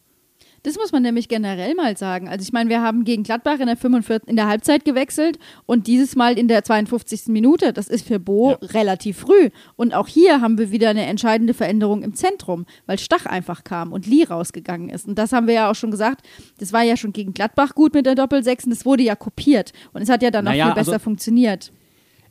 [0.65, 2.27] Das muss man nämlich generell mal sagen.
[2.27, 5.37] Also ich meine, wir haben gegen Gladbach in der, 45, in der Halbzeit gewechselt
[5.67, 7.27] und dieses Mal in der 52.
[7.27, 7.71] Minute.
[7.71, 8.57] Das ist für Bo Ja.
[8.73, 9.51] relativ früh.
[9.75, 13.93] Und auch hier haben wir wieder eine entscheidende Veränderung im Zentrum, weil Stach einfach kam
[13.93, 15.07] und Lee rausgegangen ist.
[15.07, 16.25] Und das haben wir ja auch schon gesagt.
[16.57, 19.71] Das war ja schon gegen Gladbach gut mit der Doppelsechs und das wurde ja kopiert.
[19.93, 21.71] Und es hat ja dann Naja, auch viel besser also- funktioniert.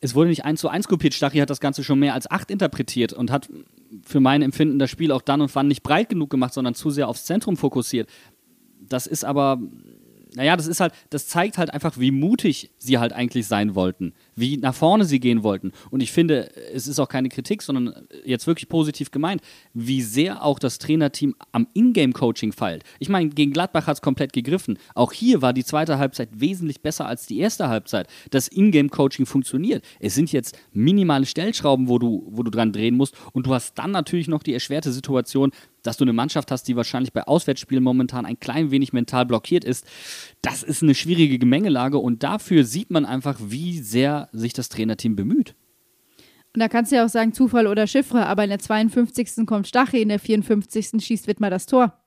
[0.00, 1.14] es wurde nicht eins zu eins kopiert.
[1.14, 3.48] Stachy hat das Ganze schon mehr als acht interpretiert und hat
[4.04, 6.90] für mein Empfinden das Spiel auch dann und wann nicht breit genug gemacht, sondern zu
[6.90, 8.08] sehr aufs Zentrum fokussiert.
[8.80, 9.60] Das ist aber,
[10.36, 14.14] naja, das ist halt, das zeigt halt einfach, wie mutig sie halt eigentlich sein wollten,
[14.34, 15.72] wie nach vorne sie gehen wollten.
[15.90, 19.42] Und ich finde, es ist auch keine Kritik, sondern jetzt wirklich positiv gemeint,
[19.74, 22.82] wie sehr auch das Trainerteam am Ingame-Coaching feilt.
[22.98, 24.78] Ich meine, gegen Gladbach hat es komplett gegriffen.
[24.94, 28.08] Auch hier war die zweite Halbzeit wesentlich besser als die erste Halbzeit.
[28.30, 29.84] Das Ingame-Coaching funktioniert.
[30.00, 33.14] Es sind jetzt minimale Stellschrauben, wo du, wo du dran drehen musst.
[33.32, 35.52] Und du hast dann natürlich noch die erschwerte Situation,
[35.86, 39.64] dass du eine Mannschaft hast, die wahrscheinlich bei Auswärtsspielen momentan ein klein wenig mental blockiert
[39.64, 39.86] ist.
[40.42, 45.16] Das ist eine schwierige Gemengelage und dafür sieht man einfach, wie sehr sich das Trainerteam
[45.16, 45.54] bemüht.
[46.54, 49.44] Und da kannst du ja auch sagen, Zufall oder Chiffre, aber in der 52.
[49.44, 51.04] kommt Stachy, in der 54.
[51.04, 52.03] schießt Wittmer das Tor.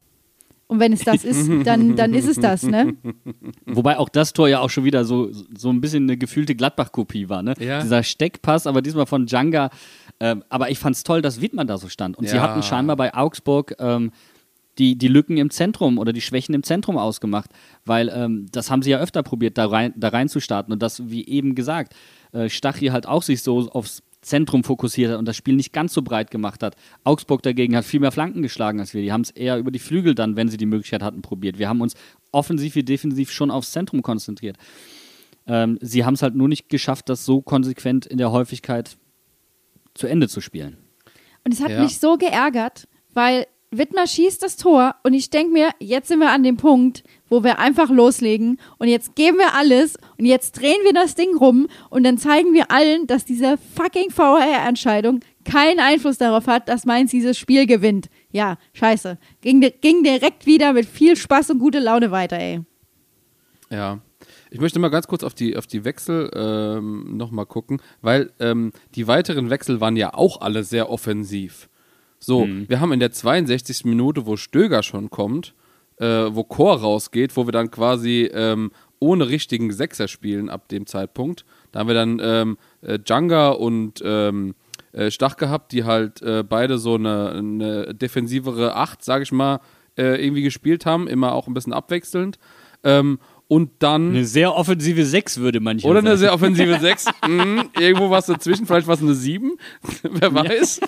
[0.68, 2.96] Und wenn es das ist, dann, dann ist es das, ne?
[3.66, 7.30] Wobei auch das Tor ja auch schon wieder so, so ein bisschen eine gefühlte Gladbach-Kopie
[7.30, 7.42] war.
[7.42, 7.54] Ne?
[7.60, 7.82] Ja.
[7.82, 9.70] Dieser Steckpass, aber diesmal von Djanga.
[10.20, 12.18] Ähm, aber ich fand es toll, dass Wittmann da so stand.
[12.18, 12.42] Und sie Ja.
[12.42, 14.12] hatten scheinbar bei Augsburg ähm,
[14.78, 17.50] die, die Lücken im Zentrum oder die Schwächen im Zentrum ausgemacht.
[17.86, 20.72] Weil ähm, das haben sie ja öfter probiert, da rein, da rein zu starten.
[20.74, 21.96] Und das, wie eben gesagt,
[22.34, 25.94] äh, Stachy halt auch sich so aufs Zentrum fokussiert hat und das Spiel nicht ganz
[25.94, 26.76] so breit gemacht hat.
[27.04, 29.02] Augsburg dagegen hat viel mehr Flanken geschlagen als wir.
[29.02, 31.60] Die haben es eher über die Flügel dann, wenn sie die Möglichkeit hatten, probiert.
[31.60, 31.94] Wir haben uns
[32.32, 34.58] offensiv wie defensiv schon aufs Zentrum konzentriert.
[35.46, 38.98] Ähm, sie haben es halt nur nicht geschafft, das so konsequent in der Häufigkeit
[39.94, 40.78] zu Ende zu spielen.
[41.46, 41.82] Und es hat Ja.
[41.84, 46.32] mich so geärgert, weil Wittmer schießt das Tor und ich denke mir, jetzt sind wir
[46.32, 50.80] an dem Punkt, wo wir einfach loslegen und jetzt geben wir alles und jetzt drehen
[50.86, 56.18] wir das Ding rum und dann zeigen wir allen, dass diese fucking VR-Entscheidung keinen Einfluss
[56.18, 58.10] darauf hat, dass Mainz dieses Spiel gewinnt.
[58.32, 59.18] Ja, scheiße.
[59.42, 62.62] Ging, ging direkt wieder mit viel Spaß und gute Laune weiter, ey.
[63.70, 64.00] Ja.
[64.50, 68.72] Ich möchte mal ganz kurz auf die, auf die Wechsel ähm, nochmal gucken, weil ähm,
[68.96, 71.68] die weiteren Wechsel waren ja auch alle sehr offensiv.
[72.20, 73.86] So, wir haben in der 62.
[73.86, 75.54] Minute, wo Stöger schon kommt,
[75.98, 80.86] äh, wo Chor rausgeht, wo wir dann quasi ähm, ohne richtigen Sechser spielen ab dem
[80.86, 81.46] Zeitpunkt.
[81.72, 84.56] Da haben wir dann ähm, äh, Djanga und ähm,
[84.94, 89.60] äh, Stach gehabt, die halt äh, beide so eine, eine defensivere Acht, sage ich mal,
[89.98, 92.40] äh, irgendwie gespielt haben, immer auch ein bisschen abwechselnd.
[92.84, 94.10] Ähm, und dann.
[94.10, 96.20] Eine sehr offensive 6 würde manche Oder eine sagen.
[96.20, 97.06] sehr offensive 6.
[97.28, 99.52] Mhm, irgendwo was dazwischen, vielleicht was eine 7.
[100.04, 100.80] Wer weiß.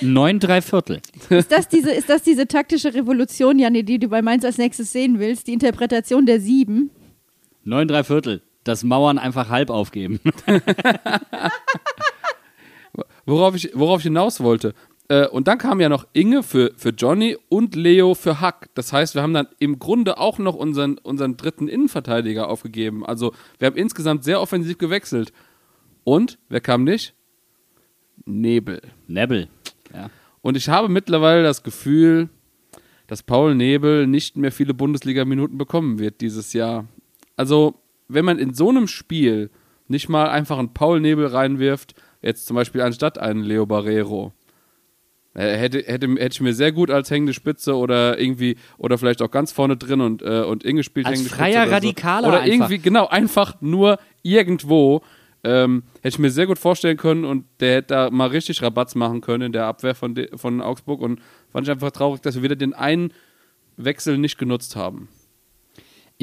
[0.00, 1.00] 9 3 Viertel.
[1.30, 4.92] Ist das diese, ist das diese taktische Revolution, Janne, die du bei Mainz als nächstes
[4.92, 5.46] sehen willst?
[5.46, 6.90] Die Interpretation der Sieben?
[7.64, 8.42] 9 3 Viertel.
[8.64, 10.20] Das Mauern einfach halb aufgeben.
[13.24, 14.74] Worauf ich, worauf ich hinaus wollte.
[15.12, 18.70] Äh, und dann kam ja noch Inge für, für Johnny und Leo für Hack.
[18.72, 23.04] Das heißt, wir haben dann im Grunde auch noch unseren, unseren dritten Innenverteidiger aufgegeben.
[23.04, 25.34] Also wir haben insgesamt sehr offensiv gewechselt.
[26.02, 27.12] Und, wer kam nicht?
[28.24, 28.80] Nebel.
[29.06, 29.48] Nebel.
[29.92, 30.08] Ja.
[30.40, 32.30] Und ich habe mittlerweile das Gefühl,
[33.06, 36.86] dass Paul Nebel nicht mehr viele Bundesliga-Minuten bekommen wird dieses Jahr.
[37.36, 37.74] Also,
[38.08, 39.50] wenn man in so einem Spiel
[39.88, 44.32] nicht mal einfach einen Paul Nebel reinwirft, jetzt zum Beispiel anstatt einen Leo Barrero,
[45.40, 49.30] hätte, hätte, hätte ich mir sehr gut als hängende Spitze oder irgendwie, oder vielleicht auch
[49.30, 51.66] ganz vorne drin und, äh, und Inge spielt Als hängende freier Spitze.
[51.68, 52.28] oder Radikaler So.
[52.28, 52.52] Oder einfach.
[52.52, 55.02] irgendwie, genau, einfach nur irgendwo.
[55.44, 58.94] Ähm, hätte ich mir sehr gut vorstellen können und der hätte da mal richtig Rabatz
[58.94, 61.20] machen können in der Abwehr von, de, von Augsburg und
[61.50, 63.12] fand ich einfach traurig, dass wir wieder den einen
[63.76, 65.08] Wechsel nicht genutzt haben.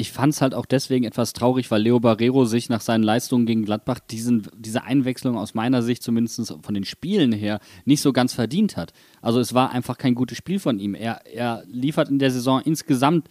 [0.00, 3.44] Ich fand es halt auch deswegen etwas traurig, weil Leo Barrero sich nach seinen Leistungen
[3.44, 8.14] gegen Gladbach diesen, diese Einwechslung aus meiner Sicht zumindest von den Spielen her nicht so
[8.14, 8.94] ganz verdient hat.
[9.20, 10.94] Also es war einfach kein gutes Spiel von ihm.
[10.94, 13.28] Er, er liefert in der Saison insgesamt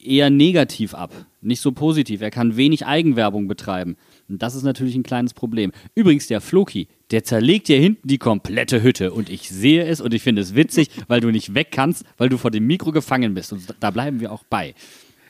[0.00, 2.20] eher negativ ab, nicht so positiv.
[2.20, 3.96] Er kann wenig Eigenwerbung betreiben.
[4.28, 5.72] Und das ist natürlich ein kleines Problem.
[5.96, 9.12] Übrigens, der Floki, der zerlegt hier hinten die komplette Hütte.
[9.12, 12.28] Und ich sehe es und ich finde es witzig, weil du nicht weg kannst, weil
[12.28, 13.52] du vor dem Mikro gefangen bist.
[13.52, 14.74] Und da bleiben wir auch bei.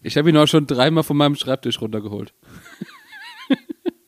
[0.03, 2.33] Ich habe ihn auch schon dreimal von meinem Schreibtisch runtergeholt.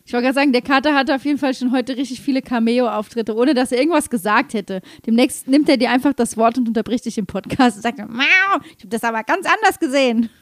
[0.07, 3.35] Ich wollte gerade sagen, der Kater hatte auf jeden Fall schon heute richtig viele Cameo-Auftritte,
[3.35, 4.83] ohne dass er irgendwas gesagt hätte.
[5.07, 8.23] Demnächst nimmt er dir einfach das Wort und unterbricht dich im Podcast und sagt, Mau,
[8.77, 10.29] ich habe das aber ganz anders gesehen.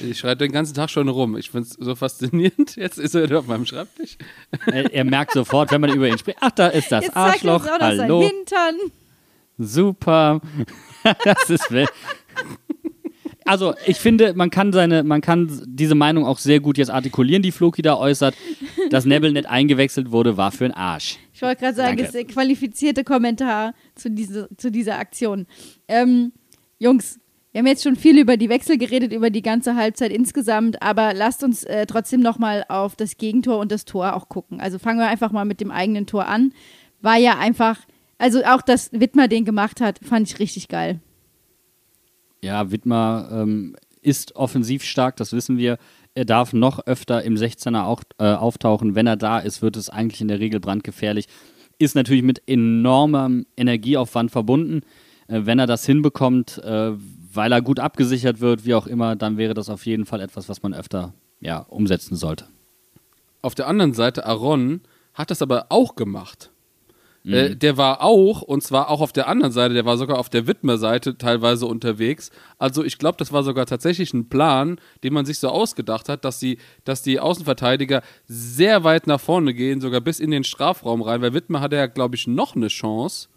[0.00, 1.36] Ich schreibe den ganzen Tag schon rum.
[1.36, 2.74] Ich finde es so faszinierend.
[2.76, 4.16] Jetzt ist er wieder auf meinem Schreibtisch.
[4.66, 7.44] Er, er merkt sofort, wenn man über ihn spricht, ach, da ist das Jetzt zeigt
[7.44, 7.62] er Arschloch.
[7.62, 8.76] uns auch noch Hallo, Hintern.
[9.58, 10.40] super.
[11.24, 11.86] das ist wel-
[13.48, 17.42] Also, ich finde, man kann seine, man kann diese Meinung auch sehr gut jetzt artikulieren,
[17.42, 18.34] die Floki da äußert.
[18.90, 21.18] Dass Nebel nicht eingewechselt wurde, war für einen Arsch.
[21.32, 22.02] Ich wollte gerade sagen, Danke.
[22.02, 25.46] das ist der qualifizierte Kommentar zu, diese, zu dieser Aktion.
[25.88, 26.32] Ähm,
[26.78, 27.20] Jungs,
[27.52, 31.14] wir haben jetzt schon viel über die Wechsel geredet, über die ganze Halbzeit insgesamt, aber
[31.14, 34.60] lasst uns äh, trotzdem nochmal auf das Gegentor und das Tor auch gucken.
[34.60, 36.52] Also fangen wir einfach mal mit dem eigenen Tor an.
[37.00, 37.78] War ja einfach,
[38.18, 41.00] also auch, dass Wittmer den gemacht hat, fand ich richtig geil.
[42.42, 45.78] Ja, Wittmer ähm, ist offensiv stark, das wissen wir.
[46.14, 48.94] Er darf noch öfter im 16er auch, äh, auftauchen.
[48.94, 51.26] Wenn er da ist, wird es eigentlich in der Regel brandgefährlich.
[51.78, 54.80] Ist natürlich mit enormem Energieaufwand verbunden.
[55.28, 56.92] Äh, wenn er das hinbekommt, äh,
[57.32, 60.48] weil er gut abgesichert wird, wie auch immer, dann wäre das auf jeden Fall etwas,
[60.48, 62.46] was man öfter ja, umsetzen sollte.
[63.42, 64.80] Auf der anderen Seite, Aaron
[65.14, 66.50] hat das aber auch gemacht.
[67.24, 67.34] Mhm.
[67.34, 70.28] Äh, der war auch, und zwar auch auf der anderen Seite, der war sogar auf
[70.28, 72.30] der Widmer-Seite teilweise unterwegs.
[72.58, 76.24] Also ich glaube, das war sogar tatsächlich ein Plan, den man sich so ausgedacht hat,
[76.24, 81.02] dass die, dass die Außenverteidiger sehr weit nach vorne gehen, sogar bis in den Strafraum
[81.02, 83.28] rein, weil Widmer hatte ja, glaube ich, noch eine Chance.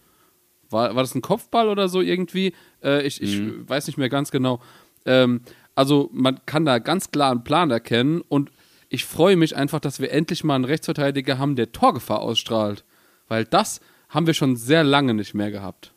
[0.70, 2.54] War, war das ein Kopfball oder so irgendwie?
[2.84, 4.62] Äh, ich ich weiß nicht mehr ganz genau.
[5.06, 5.42] Ähm,
[5.76, 8.52] also man kann da ganz klar einen Plan erkennen und
[8.90, 12.84] ich freue mich einfach, dass wir endlich mal einen Rechtsverteidiger haben, der Torgefahr ausstrahlt.
[13.32, 13.80] Weil das
[14.10, 15.94] haben wir schon sehr lange nicht mehr gehabt.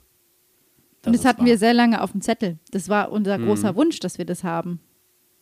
[1.05, 1.47] und das hatten wahr.
[1.47, 2.59] wir sehr lange auf dem Zettel.
[2.71, 4.79] Das war unser großer Wunsch, dass wir das haben.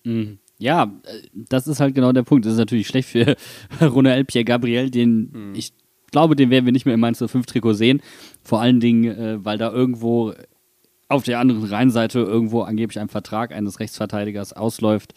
[0.04, 0.38] Mhm.
[0.56, 2.46] Ja, äh, das ist halt genau der Punkt.
[2.46, 3.36] Das ist natürlich schlecht für
[3.82, 5.74] Ronald Pierre Gabriel, den ich
[6.10, 8.00] glaube, den werden wir nicht mehr im Mainz 05 Trikot sehen.
[8.42, 10.32] Vor allen Dingen, äh, weil da irgendwo
[11.08, 15.12] auf der anderen Rheinseite irgendwo angeblich ein Vertrag eines Rechtsverteidigers ausläuft,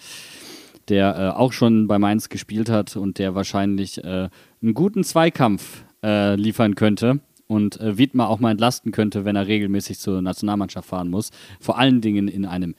[0.89, 4.27] der äh, auch schon bei Mainz gespielt hat und der wahrscheinlich äh,
[4.61, 9.47] einen guten Zweikampf äh, liefern könnte und äh, Wiedmer auch mal entlasten könnte, wenn er
[9.47, 11.31] regelmäßig zur Nationalmannschaft fahren muss.
[11.59, 12.75] Vor allen Dingen in einem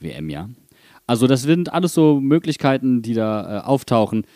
[0.00, 0.50] WM-Jahr.
[1.06, 4.26] Also das sind alles so Möglichkeiten, die da äh, auftauchen.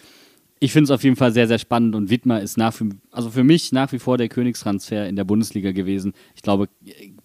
[0.61, 3.31] Ich finde es auf jeden Fall sehr, sehr spannend und Wittmer ist nach wie, also
[3.31, 6.13] für mich nach wie vor der Königstransfer in der Bundesliga gewesen.
[6.35, 6.69] Ich glaube,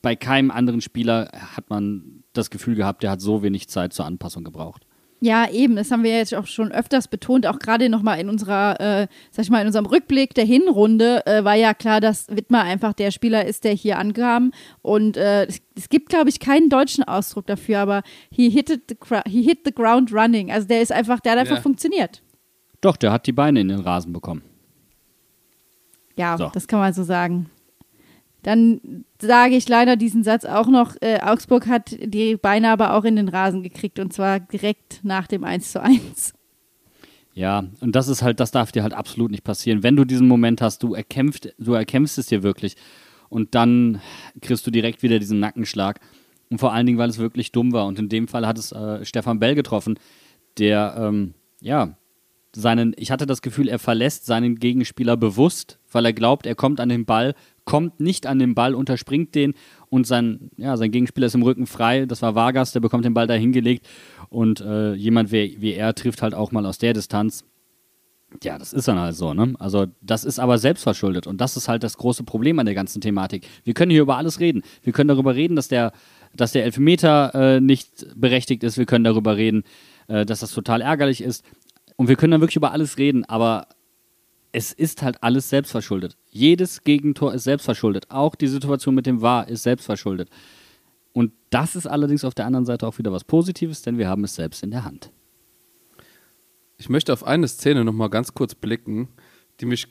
[0.02, 4.06] bei keinem anderen Spieler hat man das Gefühl gehabt, der hat so wenig Zeit zur
[4.06, 4.86] Anpassung gebraucht.
[5.26, 8.78] Ja, eben, das haben wir jetzt auch schon öfters betont, auch gerade nochmal in unserer,
[8.82, 12.64] äh, sag ich mal, in unserem Rückblick der Hinrunde äh, war ja klar, dass Wittmer
[12.64, 14.52] einfach der Spieler ist, der hier ankam.
[14.82, 18.82] Und äh, es, es gibt, glaube ich, keinen deutschen Ausdruck dafür, aber he the,
[19.26, 20.52] he hit the ground running.
[20.52, 21.62] Also der ist einfach, der hat einfach Ja.
[21.62, 22.22] funktioniert.
[22.82, 24.42] Doch, der hat die Beine in den Rasen bekommen.
[26.18, 26.52] Ja, So.
[26.54, 27.50] das kann man so sagen.
[28.44, 30.96] Dann sage ich leider diesen Satz auch noch.
[31.02, 35.28] Äh, Augsburg hat die Beine aber auch in den Rasen gekriegt und zwar direkt nach
[35.28, 36.34] dem 1 zu 1.
[37.34, 39.82] Ja, und das ist halt, das darf dir halt absolut nicht passieren.
[39.82, 42.76] Wenn du diesen Moment hast, du erkämpft, du erkämpfst es dir wirklich
[43.30, 44.00] und dann
[44.42, 46.00] kriegst du direkt wieder diesen Nackenschlag.
[46.52, 47.88] Und vor allen Dingen, weil es wirklich dumm war.
[47.88, 49.98] Und in dem Fall hat es äh, Stefan Bell getroffen,
[50.60, 51.98] der, ähm, ja,
[52.56, 56.80] seinen, ich hatte das Gefühl, er verlässt seinen Gegenspieler bewusst, weil er glaubt, er kommt
[56.80, 57.36] an den Ball,
[57.66, 59.54] kommt nicht an den Ball, unterspringt den
[59.90, 62.06] und sein, ja, sein Gegenspieler ist im Rücken frei.
[62.06, 63.88] Das war Vargas, der bekommt den Ball da hingelegt
[64.30, 67.46] und äh, jemand wie, wie er trifft halt auch mal aus der Distanz.
[68.42, 69.54] Ja, das ist dann halt so, ne?
[69.60, 73.00] Also, das ist aber selbstverschuldet und das ist halt das große Problem an der ganzen
[73.00, 73.48] Thematik.
[73.64, 74.64] Wir können hier über alles reden.
[74.82, 75.92] Wir können darüber reden, dass der,
[76.36, 78.80] dass der Elfmeter äh, nicht berechtigt ist.
[78.80, 79.64] Wir können darüber reden,
[80.08, 81.46] äh, dass das total ärgerlich ist.
[81.96, 83.68] Und wir können dann wirklich über alles reden, aber
[84.52, 86.16] es ist halt alles selbstverschuldet.
[86.30, 88.10] Jedes Gegentor ist selbstverschuldet.
[88.10, 90.30] Auch die Situation mit dem War ist selbstverschuldet.
[91.12, 94.24] Und das ist allerdings auf der anderen Seite auch wieder was Positives, denn wir haben
[94.24, 95.12] es selbst in der Hand.
[96.78, 99.10] Ich möchte auf eine Szene nochmal ganz kurz blicken,
[99.60, 99.88] die mich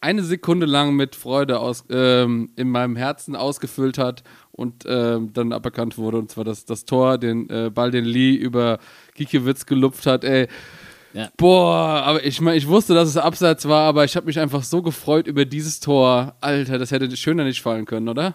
[0.00, 5.52] eine Sekunde lang mit Freude aus, ähm, in meinem Herzen ausgefüllt hat und ähm, dann
[5.52, 6.18] aberkannt wurde.
[6.18, 8.78] Und zwar das, das Tor, den äh, Ball, den Lee über
[9.14, 10.24] Gikiewicz gelupft hat.
[10.24, 10.48] Ey,
[11.14, 11.28] ja.
[11.36, 14.62] Boah, aber ich meine, ich wusste, dass es abseits war, aber ich habe mich einfach
[14.62, 16.36] so gefreut über dieses Tor.
[16.40, 18.34] Alter, das hätte schöner nicht fallen können, oder?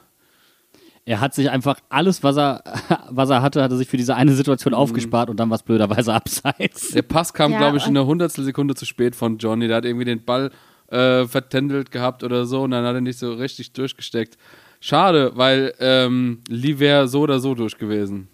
[1.05, 2.63] Er hat sich einfach alles, was er,
[3.09, 4.79] was er hatte, hat er sich für diese eine Situation mhm.
[4.79, 6.91] aufgespart und dann war es blöderweise abseits.
[6.91, 9.67] Der Pass kam, ja, glaube ich, in einer Hundertstelsekunde zu spät von Johnny.
[9.67, 10.51] Der hat irgendwie den Ball
[10.89, 14.37] äh, vertändelt gehabt oder so und dann hat er nicht so richtig durchgesteckt.
[14.79, 18.27] Schade, weil ähm, Lee wäre so oder so durch gewesen.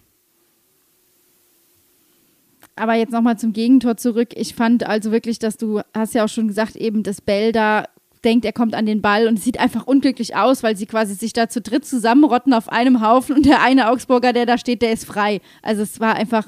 [2.76, 4.30] Aber jetzt nochmal zum Gegentor zurück.
[4.34, 7.84] Ich fand also wirklich, dass du, hast ja auch schon gesagt, eben, dass Bell da
[8.24, 11.14] denkt, er kommt an den Ball und es sieht einfach unglücklich aus, weil sie quasi
[11.14, 14.82] sich da zu dritt zusammenrotten auf einem Haufen und der eine Augsburger, der da steht,
[14.82, 15.40] der ist frei.
[15.62, 16.46] Also es war einfach,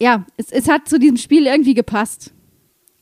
[0.00, 2.32] ja, es, es hat zu diesem Spiel irgendwie gepasst.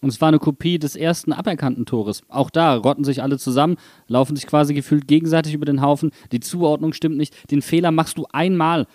[0.00, 2.22] Und es war eine Kopie des ersten aberkannten Tores.
[2.28, 3.76] Auch da rotten sich alle zusammen,
[4.08, 6.10] laufen sich quasi gefühlt gegenseitig über den Haufen.
[6.32, 7.52] Die Zuordnung stimmt nicht.
[7.52, 8.88] Den Fehler machst du einmal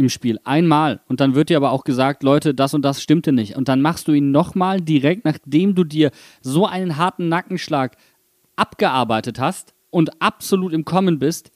[0.00, 0.40] im Spiel.
[0.44, 1.00] Einmal.
[1.08, 3.56] Und dann wird dir aber auch gesagt, Leute, das und das stimmte nicht.
[3.56, 7.96] Und dann machst du ihn nochmal direkt, nachdem du dir so einen harten Nackenschlag
[8.56, 11.52] abgearbeitet hast und absolut im Kommen bist.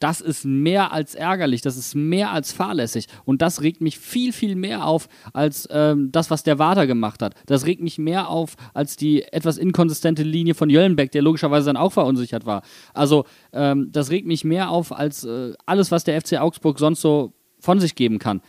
[0.00, 3.06] Das ist mehr als ärgerlich, das ist mehr als fahrlässig.
[3.24, 7.22] Und das regt mich viel, viel mehr auf als ähm, das, was der Wader gemacht
[7.22, 7.34] hat.
[7.46, 11.76] Das regt mich mehr auf als die etwas inkonsistente Linie von Jöllenbeck, der logischerweise dann
[11.76, 12.62] auch verunsichert war.
[12.92, 17.00] Also, ähm, das regt mich mehr auf als äh, alles, was der FC Augsburg sonst
[17.00, 17.32] so
[17.64, 18.42] von sich geben kann.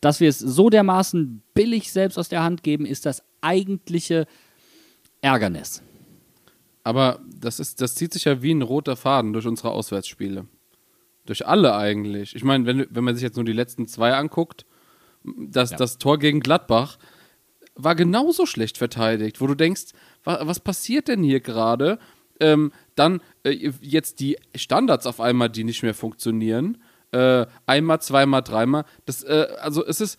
[0.00, 4.26] Dass wir es so dermaßen billig selbst aus der Hand geben, ist das eigentliche
[5.20, 5.82] Ärgernis.
[6.82, 10.46] Aber das, ist, das zieht sich ja wie ein roter Faden durch unsere Auswärtsspiele.
[11.26, 12.34] Durch alle eigentlich.
[12.34, 14.64] Ich meine, wenn, wenn man sich jetzt nur die letzten zwei anguckt,
[15.22, 15.76] das, ja.
[15.76, 16.98] das Tor gegen Gladbach
[17.74, 19.92] war genauso schlecht verteidigt, wo du denkst,
[20.24, 21.98] was, was passiert denn hier gerade?
[22.38, 26.78] Ähm, dann äh, jetzt die Standards auf einmal, die nicht mehr funktionieren
[27.12, 28.84] äh, einmal, zweimal, dreimal.
[29.06, 30.18] Das, äh, also es ist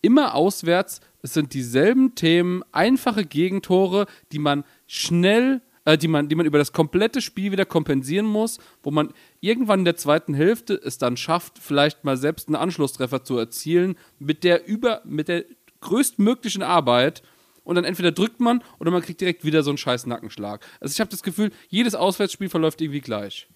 [0.00, 6.34] immer auswärts, es sind dieselben Themen, einfache Gegentore, die man schnell, äh, die, man, die
[6.34, 10.74] man über das komplette Spiel wieder kompensieren muss, wo man irgendwann in der zweiten Hälfte
[10.74, 15.44] es dann schafft, vielleicht mal selbst einen Anschlusstreffer zu erzielen, mit der über, mit der
[15.80, 17.22] größtmöglichen Arbeit
[17.64, 20.64] und dann entweder drückt man oder man kriegt direkt wieder so einen scheiß Nackenschlag.
[20.80, 23.48] Also ich habe das Gefühl, jedes Auswärtsspiel verläuft irgendwie gleich.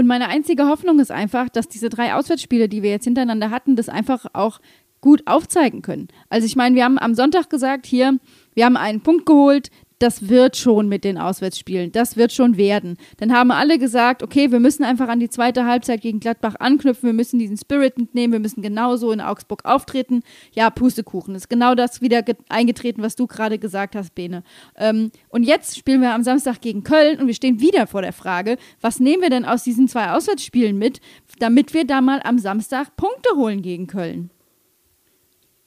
[0.00, 3.76] Und meine einzige Hoffnung ist einfach, dass diese drei Auswärtsspiele, die wir jetzt hintereinander hatten,
[3.76, 4.58] das einfach auch
[5.02, 6.08] gut aufzeigen können.
[6.30, 8.18] Also ich meine, wir haben am Sonntag gesagt, hier,
[8.54, 9.68] wir haben einen Punkt geholt,
[10.00, 12.96] das wird schon mit den Auswärtsspielen, das wird schon werden.
[13.18, 17.06] Dann haben alle gesagt, okay, wir müssen einfach an die zweite Halbzeit gegen Gladbach anknüpfen,
[17.06, 20.22] wir müssen diesen Spirit mitnehmen, wir müssen genauso in Augsburg auftreten.
[20.52, 24.42] Ja, Pustekuchen, ist genau das wieder eingetreten, was du gerade gesagt hast, Bene.
[24.76, 28.14] Ähm, und jetzt spielen wir am Samstag gegen Köln und wir stehen wieder vor der
[28.14, 31.00] Frage, was nehmen wir denn aus diesen zwei Auswärtsspielen mit,
[31.38, 34.30] damit wir da mal am Samstag Punkte holen gegen Köln?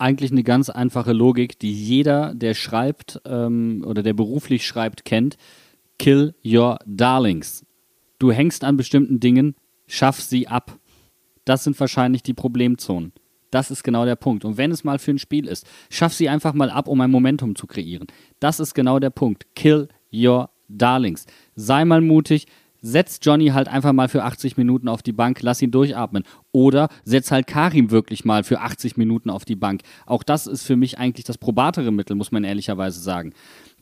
[0.04, 5.38] Eigentlich eine ganz einfache Logik, die jeder, der schreibt ähm, oder der beruflich schreibt, kennt.
[5.98, 7.66] Kill your darlings.
[8.20, 9.56] Du hängst an bestimmten Dingen,
[9.88, 10.78] schaff sie ab.
[11.46, 13.14] Das sind wahrscheinlich die Problemzonen.
[13.50, 14.44] Das ist genau der Punkt.
[14.44, 17.12] Und wenn es mal für ein Spiel ist, schaff sie einfach mal ab, um ein
[17.12, 18.08] Momentum zu kreieren.
[18.40, 19.56] Das ist genau der Punkt.
[19.56, 21.26] Kill your darlings.
[21.56, 22.48] Sei mal mutig,
[22.84, 26.24] setz Johnny halt einfach mal für 80 Minuten auf die Bank, lass ihn durchatmen.
[26.52, 29.82] Oder setz halt Karim wirklich mal für 80 Minuten auf die Bank.
[30.06, 33.34] Auch das ist für mich eigentlich das probatere Mittel, muss man ehrlicherweise sagen.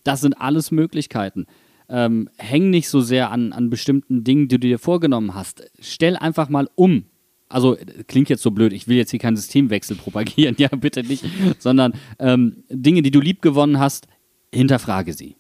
[0.04, 1.48] Das sind alles Möglichkeiten.
[1.90, 5.70] ähm, häng nicht so sehr an, an bestimmten Dingen, die du dir vorgenommen hast.
[5.82, 7.04] Stell einfach mal um.
[7.50, 7.78] Also
[8.08, 11.26] klingt jetzt so blöd, ich will jetzt hier keinen Systemwechsel propagieren, ja bitte nicht,
[11.60, 14.08] sondern ähm, Dinge, die du liebgewonnen hast,
[14.54, 15.36] hinterfrage sie.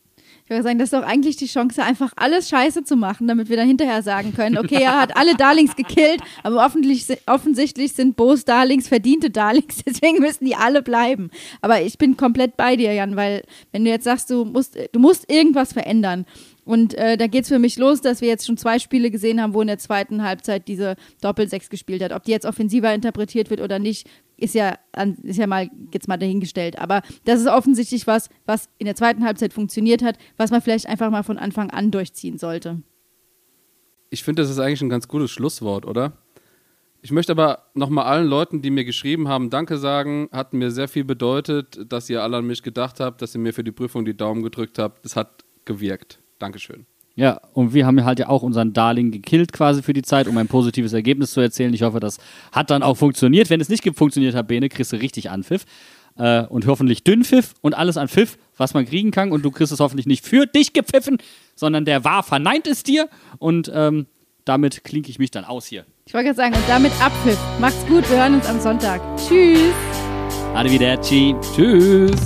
[0.52, 3.58] Würde sagen, das ist doch eigentlich die Chance, einfach alles scheiße zu machen, damit wir
[3.58, 8.43] dann hinterher sagen können, okay, er hat alle Darlings gekillt, aber offensichtlich, offensichtlich sind Bo's
[8.43, 11.32] Darlings verdiente Darlings, deswegen müssen die alle bleiben.
[11.62, 14.99] Aber ich bin komplett bei dir, Jan, weil wenn du jetzt sagst, du musst, du
[14.99, 16.26] musst irgendwas verändern
[16.64, 19.41] und äh, da geht es für mich los, dass wir jetzt schon zwei Spiele gesehen
[19.41, 22.12] haben, wo in der zweiten Halbzeit diese Doppelsechs gespielt hat.
[22.12, 24.08] Ob die jetzt offensiver interpretiert wird oder nicht,
[24.42, 24.78] ist ja,
[25.24, 26.80] ist ja mal jetzt mal dahingestellt.
[26.80, 30.88] Aber das ist offensichtlich was, was in der zweiten Halbzeit funktioniert hat, was man vielleicht
[30.88, 32.82] einfach mal von Anfang an durchziehen sollte.
[34.10, 36.18] Ich finde, das ist eigentlich ein ganz gutes Schlusswort, oder?
[37.04, 40.28] Ich möchte aber nochmal allen Leuten, die mir geschrieben haben, Danke sagen.
[40.32, 43.54] Hat mir sehr viel bedeutet, dass ihr alle an mich gedacht habt, dass ihr mir
[43.54, 45.06] für die Prüfung die Daumen gedrückt habt.
[45.06, 46.20] Das hat gewirkt.
[46.39, 46.86] Dankeschön.
[47.16, 50.38] Ja, und wir haben halt ja auch unseren Darling gekillt quasi für die Zeit, um
[50.38, 51.74] ein positives Ergebnis zu erzählen.
[51.74, 52.20] Ich hoffe, das
[52.51, 53.49] hat dann auch funktioniert.
[53.49, 55.66] Wenn es nicht funktioniert hat, Bene, kriegst du richtig Anpfiff.
[56.18, 59.32] Äh, und hoffentlich Dünnpfiff und alles an Pfiff, was man kriegen kann.
[59.32, 61.18] Und du kriegst es hoffentlich nicht für dich gepfiffen,
[61.55, 63.09] sondern der war verneint es dir.
[63.39, 64.07] Und ähm,
[64.45, 65.86] damit klinke ich mich dann aus hier.
[66.05, 67.39] Ich wollte gerade sagen, und damit Abpfiff.
[67.59, 69.01] Macht's gut, wir hören uns am Sonntag.
[69.18, 69.74] Tschüss.
[70.53, 71.36] Arrivederci.
[71.55, 72.20] Tschüss.